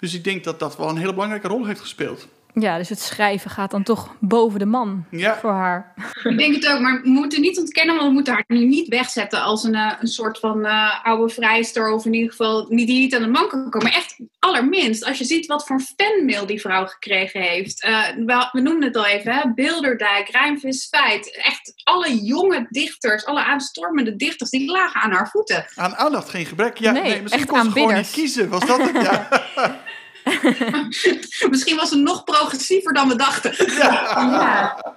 Dus 0.00 0.14
ik 0.14 0.24
denk 0.24 0.44
dat 0.44 0.58
dat 0.58 0.76
wel 0.76 0.88
een 0.88 0.96
hele 0.96 1.12
belangrijke 1.12 1.48
rol 1.48 1.66
heeft 1.66 1.80
gespeeld. 1.80 2.28
Ja, 2.54 2.76
dus 2.78 2.88
het 2.88 3.00
schrijven 3.00 3.50
gaat 3.50 3.70
dan 3.70 3.82
toch 3.82 4.14
boven 4.20 4.58
de 4.58 4.66
man 4.66 5.04
ja. 5.10 5.36
voor 5.36 5.50
haar. 5.50 5.94
Ik 6.22 6.38
denk 6.38 6.54
het 6.54 6.68
ook, 6.68 6.80
maar 6.80 7.02
we 7.02 7.08
moeten 7.08 7.40
niet 7.40 7.58
ontkennen, 7.58 7.94
want 7.94 8.06
we 8.06 8.14
moeten 8.14 8.32
haar 8.32 8.44
nu 8.46 8.64
niet 8.64 8.88
wegzetten 8.88 9.42
als 9.42 9.64
een, 9.64 9.74
uh, 9.74 9.92
een 10.00 10.08
soort 10.08 10.38
van 10.38 10.58
uh, 10.58 11.04
oude 11.04 11.32
vrijster. 11.32 11.90
Of 11.90 12.04
in 12.04 12.14
ieder 12.14 12.30
geval 12.30 12.66
niet, 12.68 12.86
die 12.86 12.98
niet 12.98 13.14
aan 13.14 13.22
de 13.22 13.28
man 13.28 13.48
kan 13.48 13.70
komen. 13.70 13.88
Maar 13.88 13.96
echt 13.96 14.16
allerminst, 14.38 15.04
als 15.04 15.18
je 15.18 15.24
ziet 15.24 15.46
wat 15.46 15.66
voor 15.66 15.80
fanmail 15.80 16.46
die 16.46 16.60
vrouw 16.60 16.86
gekregen 16.86 17.40
heeft. 17.40 17.84
Uh, 17.84 18.06
we, 18.08 18.48
we 18.52 18.60
noemden 18.60 18.88
het 18.88 18.96
al 18.96 19.06
even, 19.06 19.32
hè? 19.32 19.52
Bilderdijk, 19.54 20.28
Rijnvis 20.28 20.88
Feit. 20.90 21.36
Echt 21.42 21.72
alle 21.82 22.24
jonge 22.24 22.66
dichters, 22.70 23.24
alle 23.24 23.44
aanstormende 23.44 24.16
dichters, 24.16 24.50
die 24.50 24.70
lagen 24.70 25.00
aan 25.00 25.12
haar 25.12 25.28
voeten. 25.28 25.66
Aan 25.74 25.94
aandacht 25.94 26.28
geen 26.28 26.46
gebrek. 26.46 26.78
Ja, 26.78 26.92
nee, 26.92 27.02
nee 27.02 27.22
misschien 27.22 27.46
kon 27.46 27.64
ze 27.64 27.70
gewoon 27.70 27.94
niet 27.94 28.10
kiezen. 28.10 28.48
Was 28.48 28.66
dat 28.66 28.78
het? 28.78 29.02
Ja. 29.02 29.28
Misschien 31.50 31.76
was 31.76 31.88
ze 31.88 31.96
nog 31.96 32.24
progressiever 32.24 32.94
dan 32.94 33.08
we 33.08 33.16
dachten. 33.16 33.54
Ja. 33.76 34.94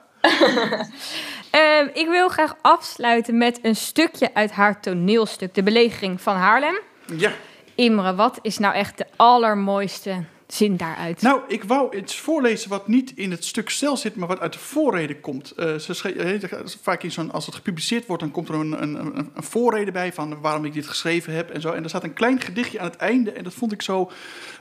uh, 1.51 1.96
ik 2.04 2.08
wil 2.08 2.30
graag 2.30 2.56
afsluiten 2.62 3.38
met 3.38 3.60
een 3.62 3.75
stukje 3.75 4.34
uit 4.34 4.51
haar 4.51 4.82
toneelstuk, 4.82 5.54
De 5.54 5.63
Belegering 5.63 6.22
van 6.22 6.36
Haarlem. 6.36 6.80
Ja. 7.18 7.32
Imre, 7.75 8.15
wat 8.15 8.39
is 8.42 8.58
nou 8.58 8.74
echt 8.74 8.98
de 8.98 9.06
allermooiste 9.15 10.24
zin 10.48 10.78
daaruit? 10.78 11.22
Nou, 11.22 11.42
ik 11.48 11.64
wou 11.64 11.98
iets 11.98 12.16
voorlezen 12.16 12.70
wat 12.70 12.88
niet 12.88 13.12
in 13.16 13.32
het 13.32 13.46
stuk 13.46 13.70
zelf 13.70 14.00
zit, 14.00 14.16
maar 14.16 14.28
wat 14.28 14.40
uit 14.40 14.54
de 14.54 14.60
voorrede 14.60 15.20
komt. 15.20 15.54
Uh, 15.58 15.75
ze 15.75 15.94
schreef, 15.94 16.50
vaak 16.82 17.04
in 17.04 17.32
als 17.32 17.46
het 17.46 17.56
gepubliceerd 17.56 18.05
wordt, 18.05 18.22
dan 18.22 18.31
komt 18.31 18.50
er 18.50 18.55
een, 18.55 18.81
een, 18.81 18.96
een, 19.16 19.31
voorrede 19.36 19.92
bij 19.92 20.14
van 20.14 20.42
waarom 20.42 20.66
ik 20.66 20.74
dit 20.74 20.88
geschreven 20.88 21.34
heb 21.34 21.50
en 21.50 21.62
zo. 21.62 21.72
En 21.72 21.84
er 21.84 21.90
staat 21.90 22.03
een 22.03 22.14
klein 22.14 22.42
gedichtje 22.42 22.79
aan 22.79 22.90
het 22.90 22.96
einde 22.96 23.31
en 23.31 23.44
dat 23.44 23.53
vond 23.53 23.72
ik 23.72 23.81
zo 23.81 24.12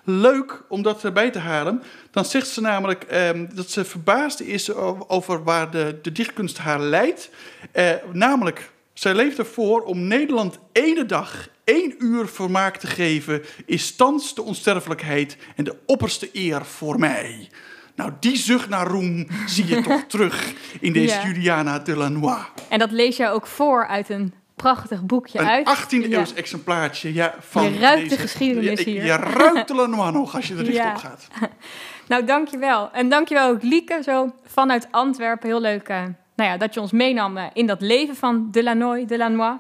leuk 0.05 0.63
om 0.69 0.83
dat 0.83 1.05
erbij 1.05 1.31
te 1.31 1.39
halen. 1.39 1.83
Dan 2.11 2.25
zegt 2.25 2.49
ze 2.49 2.61
namelijk 2.61 3.07
um, 3.13 3.49
dat 3.55 3.71
ze 3.71 3.85
verbaasd 3.85 4.41
is 4.41 4.75
over 5.09 5.45
waar 5.45 5.71
de, 5.71 5.99
de 6.03 6.13
dichtkunst 6.13 6.59
haar 6.59 6.81
leidt. 6.81 7.31
Uh, 7.75 7.91
namelijk, 8.13 8.71
zij 8.93 9.15
leeft 9.15 9.39
ervoor 9.39 9.83
om 9.83 10.07
Nederland 10.07 10.59
ene 10.73 11.07
dag 11.07 11.49
één 11.65 11.95
uur 11.99 12.29
vermaak 12.29 12.77
te 12.77 12.87
geven, 12.87 13.43
is 13.67 13.97
thans 13.97 14.35
de 14.35 14.43
onsterfelijkheid 14.43 15.37
en 15.57 15.65
de 15.65 15.77
opperste 15.87 16.29
eer 16.33 16.65
voor 16.65 16.99
mij. 16.99 17.51
Nou, 17.95 18.13
die 18.21 18.37
zucht 18.37 18.69
naar 18.69 18.87
roem 18.87 19.27
zie 19.47 19.67
je 19.67 19.83
toch 19.83 20.05
terug 20.09 20.53
in 20.81 20.93
deze 20.93 21.15
ja. 21.15 21.27
Juliana 21.27 21.79
Delanois. 21.79 22.45
En 22.69 22.79
dat 22.79 22.91
lees 22.91 23.17
je 23.17 23.29
ook 23.29 23.47
voor 23.47 23.87
uit 23.87 24.09
een 24.09 24.35
prachtig 24.55 25.05
boekje 25.05 25.39
een 25.39 25.47
uit. 25.47 25.69
18e 25.79 26.11
eeuws 26.11 26.31
ja. 26.31 26.37
exemplaartje 26.37 27.15
ja, 27.15 27.35
van 27.41 27.73
Je 27.73 27.79
ruikt 27.79 28.03
deze, 28.03 28.17
de 28.17 28.21
geschiedenis 28.21 28.79
je, 28.79 28.91
hier. 28.91 29.05
Je 29.05 29.17
ruikt 29.17 29.69
de 29.69 29.75
Lanois 29.75 30.13
nog 30.13 30.35
als 30.35 30.49
je 30.49 30.55
er 30.55 30.65
dicht 30.65 30.87
op 30.87 30.97
gaat. 30.97 31.29
nou, 32.09 32.25
dankjewel. 32.25 32.91
En 32.93 33.09
dankjewel 33.09 33.49
ook 33.49 33.63
Lieke, 33.63 34.01
zo 34.05 34.35
vanuit 34.45 34.89
Antwerpen. 34.91 35.49
Heel 35.49 35.61
leuk 35.61 35.89
uh, 35.89 36.03
nou 36.37 36.51
ja, 36.51 36.57
dat 36.57 36.75
je 36.75 36.81
ons 36.81 36.93
meenam 36.93 37.37
uh, 37.37 37.45
in 37.53 37.67
dat 37.67 37.81
leven 37.81 38.17
van 38.17 38.49
Delanoy, 38.51 39.05
Delanois. 39.07 39.57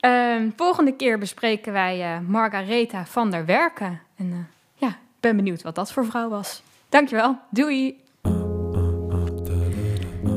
Uh, 0.00 0.50
volgende 0.56 0.92
keer 0.92 1.18
bespreken 1.18 1.72
wij 1.72 2.14
uh, 2.14 2.28
Margaretha 2.28 3.06
van 3.06 3.30
der 3.30 3.44
Werken. 3.44 4.00
En 4.16 4.26
uh, 4.26 4.36
ja, 4.74 4.96
ben 5.20 5.36
benieuwd 5.36 5.62
wat 5.62 5.74
dat 5.74 5.92
voor 5.92 6.06
vrouw 6.06 6.28
was. 6.28 6.62
Dankjewel. 6.88 7.38
Doei. 7.50 7.96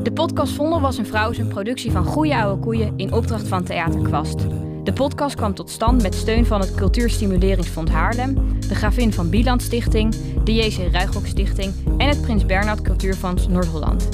De 0.04 0.12
podcast 0.14 0.54
Vondel 0.54 0.82
was 0.82 0.98
een 0.98 1.06
vrouw 1.06 1.32
een 1.34 1.48
productie 1.48 1.92
van 1.92 2.06
Goeie 2.06 2.36
Oude 2.36 2.62
Koeien 2.62 2.94
in 2.98 3.14
opdracht 3.14 3.48
van 3.48 3.64
Theater 3.64 4.02
Kwast. 4.02 4.40
De 4.84 4.94
podcast 4.94 5.36
kwam 5.36 5.54
tot 5.54 5.70
stand 5.70 6.02
met 6.02 6.16
steun 6.16 6.46
van 6.46 6.60
het 6.60 6.76
Cultuurstimuleringsfonds 6.76 7.92
Haarlem, 7.92 8.60
de 8.60 8.76
Gravin 8.76 9.14
van 9.14 9.30
Bieland 9.30 9.62
Stichting, 9.62 10.16
de 10.44 10.54
JC 10.54 10.92
Ruigrok 10.92 11.26
Stichting 11.26 11.74
en 11.98 12.08
het 12.08 12.22
Prins 12.22 12.46
Bernhard 12.46 12.82
Cultuurfonds 12.82 13.48
Noord-Holland. 13.48 14.10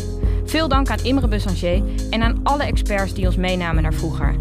Veel 0.45 0.67
dank 0.67 0.89
aan 0.89 1.03
Imre 1.03 1.27
Bussanger 1.27 1.83
en 2.09 2.21
aan 2.21 2.39
alle 2.43 2.63
experts 2.63 3.13
die 3.13 3.25
ons 3.25 3.35
meenamen 3.35 3.83
naar 3.83 3.93
vroeger. 3.93 4.35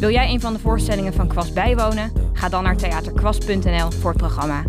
Wil 0.00 0.10
jij 0.10 0.30
een 0.30 0.40
van 0.40 0.52
de 0.52 0.58
voorstellingen 0.58 1.12
van 1.12 1.28
Kwast 1.28 1.54
bijwonen? 1.54 2.12
Ga 2.32 2.48
dan 2.48 2.62
naar 2.62 2.76
theaterkwast.nl 2.76 3.90
voor 3.90 4.10
het 4.10 4.18
programma. 4.18 4.64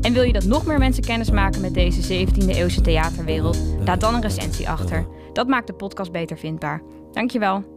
En 0.00 0.12
wil 0.12 0.22
je 0.22 0.32
dat 0.32 0.44
nog 0.44 0.66
meer 0.66 0.78
mensen 0.78 1.04
kennis 1.04 1.30
maken 1.30 1.60
met 1.60 1.74
deze 1.74 2.26
17e 2.26 2.46
eeuwse 2.46 2.80
theaterwereld? 2.80 3.58
Laat 3.84 4.00
dan 4.00 4.14
een 4.14 4.22
recensie 4.22 4.68
achter. 4.68 5.06
Dat 5.32 5.46
maakt 5.46 5.66
de 5.66 5.72
podcast 5.72 6.12
beter 6.12 6.38
vindbaar. 6.38 6.82
Dankjewel. 7.12 7.71